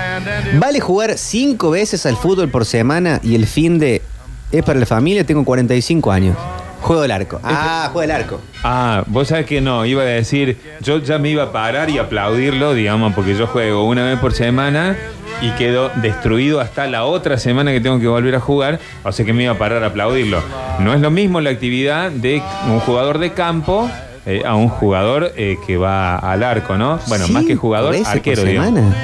¿Vale 0.59 0.79
jugar 0.79 1.17
cinco 1.17 1.71
veces 1.71 2.05
al 2.05 2.17
fútbol 2.17 2.49
por 2.49 2.65
semana 2.65 3.19
y 3.23 3.33
el 3.33 3.47
fin 3.47 3.79
de 3.79 4.03
es 4.51 4.63
para 4.63 4.79
la 4.79 4.85
familia? 4.85 5.25
Tengo 5.25 5.43
45 5.43 6.11
años. 6.11 6.37
Juego 6.81 7.01
del 7.01 7.11
arco. 7.11 7.39
Ah, 7.43 7.89
juego 7.91 8.01
del 8.01 8.11
arco. 8.11 8.41
Ah, 8.63 9.03
vos 9.07 9.29
sabés 9.29 9.47
que 9.47 9.59
no, 9.59 9.87
iba 9.87 10.03
a 10.03 10.05
decir, 10.05 10.59
yo 10.81 10.99
ya 10.99 11.17
me 11.17 11.29
iba 11.29 11.43
a 11.43 11.51
parar 11.51 11.89
y 11.89 11.97
aplaudirlo, 11.97 12.75
digamos, 12.75 13.15
porque 13.15 13.35
yo 13.35 13.47
juego 13.47 13.85
una 13.85 14.03
vez 14.03 14.19
por 14.19 14.33
semana 14.33 14.95
y 15.41 15.49
quedo 15.51 15.91
destruido 15.95 16.59
hasta 16.59 16.87
la 16.87 17.05
otra 17.05 17.37
semana 17.37 17.71
que 17.71 17.81
tengo 17.81 17.99
que 17.99 18.07
volver 18.07 18.35
a 18.35 18.39
jugar, 18.39 18.79
o 19.03 19.11
sea 19.11 19.25
que 19.25 19.33
me 19.33 19.43
iba 19.43 19.53
a 19.53 19.57
parar 19.57 19.83
a 19.83 19.87
aplaudirlo. 19.87 20.41
No 20.79 20.93
es 20.93 21.01
lo 21.01 21.11
mismo 21.11 21.41
la 21.41 21.49
actividad 21.49 22.11
de 22.11 22.41
un 22.67 22.79
jugador 22.79 23.19
de 23.19 23.31
campo 23.33 23.89
eh, 24.25 24.41
a 24.45 24.55
un 24.55 24.69
jugador 24.69 25.31
eh, 25.35 25.57
que 25.67 25.77
va 25.77 26.17
al 26.17 26.43
arco, 26.43 26.77
¿no? 26.77 26.99
Bueno, 27.07 27.27
más 27.27 27.45
que 27.45 27.55
jugador, 27.55 27.95
arquero, 28.05 28.41
por 28.41 28.49
digamos. 28.49 28.73
semana. 28.79 28.95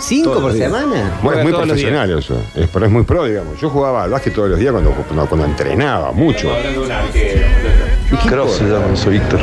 ¿Cinco 0.00 0.30
Todos 0.30 0.42
por 0.42 0.50
los 0.50 0.58
días. 0.58 0.72
semana? 0.72 1.12
Bueno, 1.22 1.38
es 1.38 1.44
muy 1.44 1.52
todos 1.52 1.66
los 1.66 1.76
profesional 1.78 2.18
eso. 2.18 2.42
Es, 2.54 2.68
pero 2.70 2.86
es 2.86 2.92
muy 2.92 3.04
pro, 3.04 3.24
digamos. 3.24 3.58
Yo 3.60 3.70
jugaba 3.70 4.02
al 4.02 4.10
básquet 4.10 4.34
todos 4.34 4.50
los 4.50 4.58
días 4.58 4.72
cuando, 4.72 4.90
cuando, 4.90 5.26
cuando 5.26 5.46
entrenaba 5.46 6.12
mucho. 6.12 6.50
Cross 8.28 8.56
se 8.56 8.64
llama, 8.64 8.94
soy 8.96 9.14
Víctor. 9.14 9.40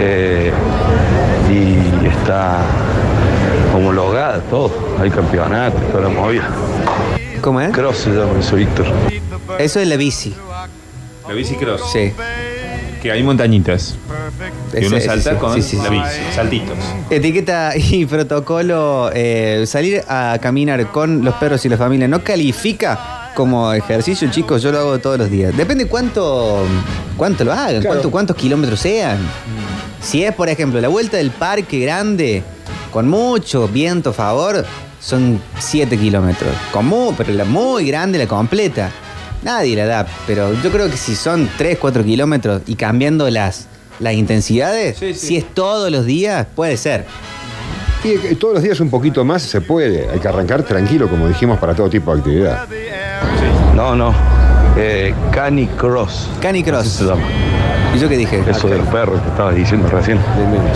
Eh, 0.00 0.52
y 1.52 2.06
está 2.06 2.62
todo. 4.50 4.70
Hay 5.00 5.10
campeonatos, 5.10 5.80
toda 5.90 6.04
la 6.04 6.08
movida. 6.08 6.48
¿Cómo 7.40 7.60
es? 7.60 7.72
Cross 7.72 7.96
se 7.98 8.10
llama, 8.10 8.40
soy 8.42 8.60
Víctor. 8.64 8.86
Eso 9.58 9.80
es 9.80 9.88
la 9.88 9.96
bici. 9.96 10.34
La 11.28 11.34
bicicross. 11.34 11.80
Sí. 11.92 12.12
Que 13.02 13.12
hay 13.12 13.22
montañitas. 13.22 13.96
Y 14.78 14.86
uno 14.86 14.96
Ese- 14.96 15.06
salta 15.06 15.32
sí, 15.32 15.36
con 15.36 15.54
sí, 15.54 15.62
sí, 15.62 15.76
la 15.76 15.84
sí. 15.84 15.90
bici, 15.90 16.34
saltitos. 16.34 16.76
Etiqueta 17.10 17.72
y 17.76 18.06
protocolo, 18.06 19.10
eh, 19.12 19.64
salir 19.66 20.02
a 20.08 20.38
caminar 20.40 20.90
con 20.90 21.22
los 21.24 21.34
perros 21.34 21.64
y 21.66 21.68
la 21.68 21.76
familia 21.76 22.08
no 22.08 22.22
califica 22.24 23.30
como 23.34 23.72
ejercicio, 23.72 24.30
chicos, 24.30 24.62
yo 24.62 24.72
lo 24.72 24.78
hago 24.78 24.98
todos 25.00 25.18
los 25.18 25.30
días. 25.30 25.54
Depende 25.56 25.86
cuánto, 25.86 26.64
cuánto 27.16 27.44
lo 27.44 27.52
hagan, 27.52 27.82
cuánto- 27.82 28.10
cuántos 28.10 28.36
kilómetros 28.36 28.80
sean. 28.80 29.18
Si 30.00 30.22
es, 30.24 30.34
por 30.34 30.48
ejemplo, 30.48 30.80
la 30.80 30.88
vuelta 30.88 31.16
del 31.18 31.30
parque 31.30 31.80
grande, 31.80 32.42
con 32.94 33.08
mucho 33.08 33.66
viento 33.66 34.10
a 34.10 34.12
favor, 34.12 34.64
son 35.00 35.40
7 35.58 35.98
kilómetros. 35.98 36.52
Con 36.72 36.88
pero 37.16 37.32
la 37.32 37.44
muy 37.44 37.88
grande, 37.88 38.18
la 38.18 38.28
completa. 38.28 38.88
Nadie 39.42 39.74
la 39.74 39.84
da, 39.84 40.06
pero 40.28 40.54
yo 40.62 40.70
creo 40.70 40.88
que 40.88 40.96
si 40.96 41.16
son 41.16 41.50
3, 41.58 41.76
4 41.80 42.04
kilómetros 42.04 42.62
y 42.68 42.76
cambiando 42.76 43.28
las, 43.30 43.66
las 43.98 44.14
intensidades, 44.14 44.96
Sí, 44.96 45.12
sí. 45.12 45.26
si 45.26 45.36
es 45.36 45.54
todos 45.54 45.90
los 45.90 46.06
días, 46.06 46.46
puede 46.54 46.76
ser. 46.76 47.04
Y 48.04 48.16
que 48.16 48.36
todos 48.36 48.54
los 48.54 48.62
días 48.62 48.78
un 48.78 48.90
poquito 48.90 49.24
más 49.24 49.42
se 49.42 49.60
puede. 49.60 50.08
Hay 50.08 50.20
que 50.20 50.28
arrancar 50.28 50.62
tranquilo, 50.62 51.08
como 51.08 51.26
dijimos, 51.26 51.58
para 51.58 51.74
todo 51.74 51.90
tipo 51.90 52.12
de 52.14 52.18
actividad. 52.20 52.68
No, 53.74 53.96
no. 53.96 54.14
Eh, 54.76 55.14
Cani 55.32 55.66
Cross. 55.68 56.28
Así 56.32 56.40
Canicross. 56.40 56.86
se 56.88 57.04
llama. 57.04 57.22
¿Y 57.94 57.98
yo 57.98 58.08
qué 58.08 58.16
dije? 58.16 58.42
Eso 58.48 58.66
del 58.68 58.80
perro 58.82 59.22
que 59.22 59.28
estabas 59.28 59.54
diciendo 59.54 59.88
recién. 59.88 60.18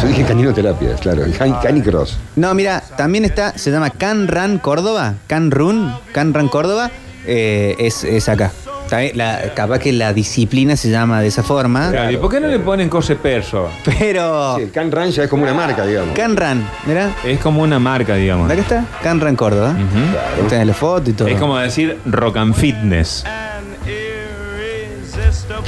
Yo 0.00 0.06
dije 0.06 0.22
cañinoterapia, 0.24 0.94
claro. 0.94 1.22
Can- 1.36 1.54
Canicross. 1.60 2.16
No, 2.36 2.54
mira, 2.54 2.80
también 2.96 3.24
está, 3.24 3.58
se 3.58 3.72
llama 3.72 3.90
Can 3.90 4.28
Run 4.28 4.58
Córdoba, 4.58 5.14
Can 5.26 5.50
Run, 5.50 5.92
Can 6.12 6.32
Run 6.32 6.46
Córdoba, 6.48 6.92
eh, 7.26 7.74
es, 7.80 8.04
es 8.04 8.28
acá. 8.28 8.52
También 8.88 9.18
la- 9.18 9.52
capaz 9.54 9.80
que 9.80 9.92
la 9.92 10.12
disciplina 10.12 10.76
se 10.76 10.90
llama 10.90 11.20
de 11.20 11.26
esa 11.26 11.42
forma, 11.42 11.90
Claro, 11.90 12.10
¿Y 12.12 12.16
por 12.18 12.30
qué 12.30 12.38
no 12.40 12.46
le 12.46 12.60
ponen 12.60 12.88
cose 12.88 13.16
perso? 13.16 13.68
pero 13.98 14.54
Sí, 14.56 14.62
el 14.62 14.70
Can 14.70 14.92
Run 14.92 15.10
ya 15.10 15.24
es 15.24 15.28
como 15.28 15.42
una 15.42 15.52
marca, 15.54 15.84
digamos. 15.84 16.14
Can 16.16 16.36
Run, 16.36 16.64
mira, 16.86 17.10
Es 17.24 17.40
como 17.40 17.62
una 17.62 17.80
marca, 17.80 18.14
digamos. 18.14 18.48
acá 18.48 18.60
está, 18.60 18.84
Can 19.02 19.20
Run 19.20 19.34
Córdoba. 19.34 19.72
Ujú. 19.72 20.48
Tenés 20.48 20.68
la 20.68 20.74
foto 20.74 21.10
y 21.10 21.14
todo. 21.14 21.26
Es 21.26 21.38
como 21.40 21.58
decir 21.58 21.98
rock 22.06 22.36
and 22.36 22.54
fitness. 22.54 23.24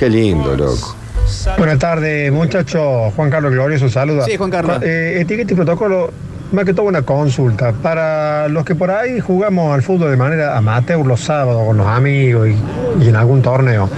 Qué 0.01 0.09
lindo, 0.09 0.57
loco. 0.57 0.97
Buenas 1.59 1.79
tardes, 1.79 2.33
muchachos. 2.33 3.13
Juan 3.15 3.29
Carlos 3.29 3.53
Glorioso, 3.53 3.91
saluda. 3.91 4.25
Sí, 4.25 4.35
Juan 4.39 4.51
Carlos. 4.51 4.79
Eh, 4.83 5.19
etiqueta 5.21 5.53
y 5.53 5.57
protocolo, 5.57 6.11
más 6.53 6.65
que 6.65 6.73
todo 6.73 6.87
una 6.87 7.03
consulta. 7.03 7.73
Para 7.73 8.49
los 8.49 8.65
que 8.65 8.75
por 8.75 8.91
ahí 8.91 9.21
jugamos 9.21 9.75
al 9.75 9.83
fútbol 9.83 10.11
de 10.11 10.17
manera 10.17 10.57
amateur 10.57 11.07
los 11.07 11.21
sábados 11.21 11.67
con 11.67 11.77
los 11.77 11.87
amigos 11.87 12.49
y, 12.49 13.05
y 13.05 13.09
en 13.11 13.15
algún 13.15 13.43
torneo, 13.43 13.91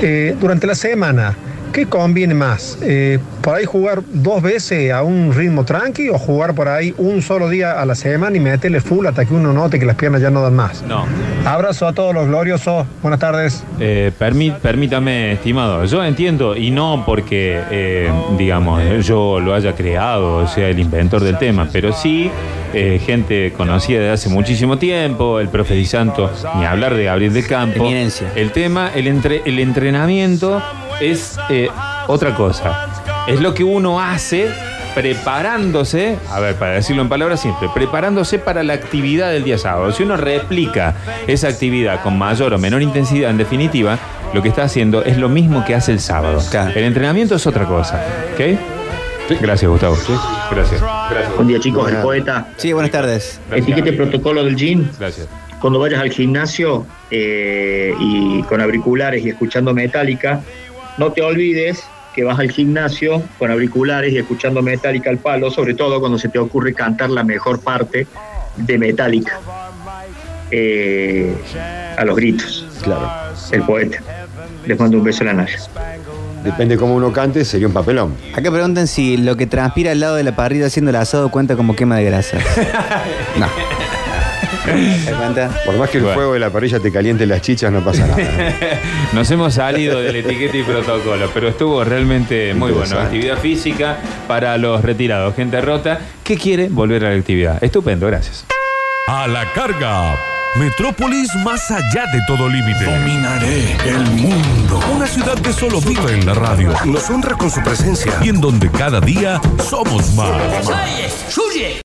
eh, 0.00 0.36
durante 0.40 0.68
la 0.68 0.76
semana, 0.76 1.34
¿qué 1.72 1.86
conviene 1.86 2.34
más? 2.34 2.78
Eh, 2.80 3.18
¿Por 3.42 3.56
ahí 3.56 3.64
jugar 3.64 4.02
dos 4.12 4.40
veces 4.40 4.92
a 4.92 5.02
un 5.02 5.34
ritmo 5.34 5.64
tranqui 5.64 6.08
o 6.10 6.16
jugar 6.16 6.54
por 6.54 6.68
ahí 6.68 6.94
un 6.96 7.22
solo 7.22 7.48
día 7.48 7.80
a 7.80 7.84
la 7.84 7.96
semana 7.96 8.36
y 8.36 8.40
meterle 8.40 8.80
full 8.80 9.04
hasta 9.06 9.24
que 9.24 9.34
uno 9.34 9.52
note 9.52 9.80
que 9.80 9.84
las 9.84 9.96
piernas 9.96 10.20
ya 10.22 10.30
no 10.30 10.42
dan 10.42 10.54
más? 10.54 10.82
No. 10.82 11.04
Abrazo 11.44 11.88
a 11.88 11.92
todos 11.92 12.14
los 12.14 12.28
gloriosos. 12.28 12.86
Buenas 13.02 13.18
tardes. 13.18 13.64
Eh, 13.80 14.12
permí- 14.16 14.56
permítame, 14.56 15.32
estimado, 15.32 15.84
yo 15.86 16.04
entiendo, 16.04 16.56
y 16.56 16.70
no 16.70 17.02
porque, 17.04 17.60
eh, 17.72 18.12
digamos, 18.38 18.80
yo 19.04 19.40
lo 19.40 19.54
haya 19.54 19.74
creado, 19.74 20.36
o 20.36 20.46
sea, 20.46 20.68
el 20.68 20.78
inventor 20.78 21.20
del 21.24 21.36
tema, 21.36 21.68
pero 21.72 21.92
sí 21.92 22.30
eh, 22.74 23.00
gente 23.04 23.52
conocida 23.56 23.98
de 24.00 24.10
hace 24.10 24.28
muchísimo 24.30 24.78
tiempo, 24.78 25.40
el 25.40 25.48
profe 25.48 25.74
Di 25.74 25.84
Santo, 25.84 26.30
ni 26.56 26.64
hablar 26.64 26.94
de 26.94 27.04
Gabriel 27.04 27.34
del 27.34 27.46
Campo. 27.46 27.84
Eminencia. 27.84 28.28
El 28.36 28.52
tema, 28.52 28.90
el, 28.94 29.08
entre- 29.08 29.42
el 29.44 29.58
entrenamiento 29.58 30.62
es 31.00 31.36
eh, 31.50 31.68
otra 32.06 32.34
cosa. 32.34 32.86
Es 33.26 33.40
lo 33.40 33.54
que 33.54 33.62
uno 33.62 34.00
hace 34.00 34.48
preparándose, 34.94 36.18
a 36.28 36.40
ver, 36.40 36.56
para 36.56 36.72
decirlo 36.72 37.02
en 37.02 37.08
palabras 37.08 37.40
simples, 37.40 37.70
preparándose 37.72 38.38
para 38.38 38.62
la 38.62 38.74
actividad 38.74 39.30
del 39.30 39.44
día 39.44 39.58
sábado. 39.58 39.92
Si 39.92 40.02
uno 40.02 40.16
replica 40.16 40.96
esa 41.26 41.48
actividad 41.48 42.02
con 42.02 42.18
mayor 42.18 42.52
o 42.52 42.58
menor 42.58 42.82
intensidad, 42.82 43.30
en 43.30 43.38
definitiva, 43.38 43.98
lo 44.34 44.42
que 44.42 44.48
está 44.48 44.64
haciendo 44.64 45.04
es 45.04 45.18
lo 45.18 45.28
mismo 45.28 45.64
que 45.64 45.74
hace 45.74 45.92
el 45.92 46.00
sábado. 46.00 46.40
El 46.74 46.82
entrenamiento 46.84 47.36
es 47.36 47.46
otra 47.46 47.64
cosa. 47.64 48.04
¿Ok? 48.34 48.58
Gracias, 49.40 49.70
Gustavo. 49.70 49.96
Gracias. 50.50 50.82
Gracias. 51.10 51.36
Buen 51.36 51.48
día, 51.48 51.60
chicos. 51.60 51.90
El 51.90 51.98
poeta. 51.98 52.48
Sí, 52.56 52.72
buenas 52.72 52.90
tardes. 52.90 53.40
Etiquete 53.52 53.92
protocolo 53.92 54.44
del 54.44 54.56
gym. 54.56 54.88
Gracias. 54.98 55.28
Cuando 55.60 55.78
vayas 55.78 56.00
al 56.00 56.10
gimnasio 56.10 56.86
eh, 57.10 57.94
y 58.00 58.42
con 58.42 58.60
auriculares 58.60 59.24
y 59.24 59.28
escuchando 59.28 59.72
Metallica, 59.72 60.40
no 60.98 61.12
te 61.12 61.22
olvides 61.22 61.84
que 62.14 62.24
vas 62.24 62.38
al 62.38 62.50
gimnasio 62.50 63.22
con 63.38 63.50
auriculares 63.50 64.12
y 64.12 64.18
escuchando 64.18 64.62
Metallica 64.62 65.10
al 65.10 65.18
palo, 65.18 65.50
sobre 65.50 65.74
todo 65.74 66.00
cuando 66.00 66.18
se 66.18 66.28
te 66.28 66.38
ocurre 66.38 66.74
cantar 66.74 67.10
la 67.10 67.24
mejor 67.24 67.60
parte 67.60 68.06
de 68.56 68.78
Metallica. 68.78 69.40
Eh, 70.50 71.34
a 71.96 72.04
los 72.04 72.16
gritos. 72.16 72.66
Claro. 72.82 73.10
El 73.50 73.62
poeta. 73.62 73.98
Les 74.66 74.78
mando 74.78 74.98
un 74.98 75.04
beso 75.04 75.22
en 75.22 75.28
la 75.28 75.32
nave. 75.34 75.52
Depende 76.44 76.76
cómo 76.76 76.96
uno 76.96 77.12
cante, 77.12 77.44
sería 77.44 77.68
un 77.68 77.72
papelón. 77.72 78.14
Acá 78.34 78.50
preguntan 78.50 78.88
si 78.88 79.16
lo 79.16 79.36
que 79.36 79.46
transpira 79.46 79.92
al 79.92 80.00
lado 80.00 80.16
de 80.16 80.24
la 80.24 80.34
parrilla 80.34 80.66
haciendo 80.66 80.90
el 80.90 80.96
asado 80.96 81.30
cuenta 81.30 81.56
como 81.56 81.76
quema 81.76 81.96
de 81.96 82.04
grasa. 82.04 82.38
no. 83.38 83.46
Por 85.64 85.76
más 85.76 85.90
que 85.90 85.98
el 85.98 86.04
Bueno. 86.04 86.14
fuego 86.16 86.32
de 86.34 86.38
la 86.40 86.50
parrilla 86.50 86.78
te 86.80 86.92
caliente 86.92 87.26
las 87.26 87.40
chichas, 87.42 87.70
no 87.72 87.80
pasa 87.84 88.06
nada. 88.06 88.22
Nos 89.12 89.30
hemos 89.30 89.54
salido 89.54 90.00
del 90.00 90.16
etiqueta 90.16 90.56
y 90.56 90.62
protocolo, 90.62 91.30
pero 91.34 91.48
estuvo 91.48 91.82
realmente 91.84 92.54
muy 92.54 92.70
bueno. 92.70 92.84
Interesante. 92.84 93.04
Actividad 93.16 93.38
física 93.38 93.96
para 94.28 94.56
los 94.58 94.82
retirados, 94.82 95.34
gente 95.34 95.60
rota 95.60 95.98
que 96.24 96.36
quiere 96.36 96.68
volver 96.68 97.04
a 97.04 97.10
la 97.10 97.16
actividad. 97.16 97.62
Estupendo, 97.62 98.06
gracias. 98.06 98.44
A 99.08 99.26
la 99.26 99.50
carga. 99.52 100.16
Metrópolis 100.54 101.34
más 101.44 101.70
allá 101.70 102.04
de 102.12 102.20
todo 102.26 102.46
límite. 102.46 102.84
Dominaré 102.84 103.72
el 103.86 104.04
mundo. 104.10 104.80
Una 104.94 105.06
ciudad 105.06 105.34
que 105.40 105.50
solo 105.50 105.80
vive 105.80 106.12
en 106.12 106.26
la 106.26 106.34
radio. 106.34 106.74
Nos 106.84 107.08
honra 107.08 107.36
con 107.38 107.50
su 107.50 107.62
presencia. 107.62 108.12
Y 108.22 108.28
en 108.28 108.38
donde 108.38 108.70
cada 108.70 109.00
día 109.00 109.40
somos 109.58 110.12
más. 110.14 110.30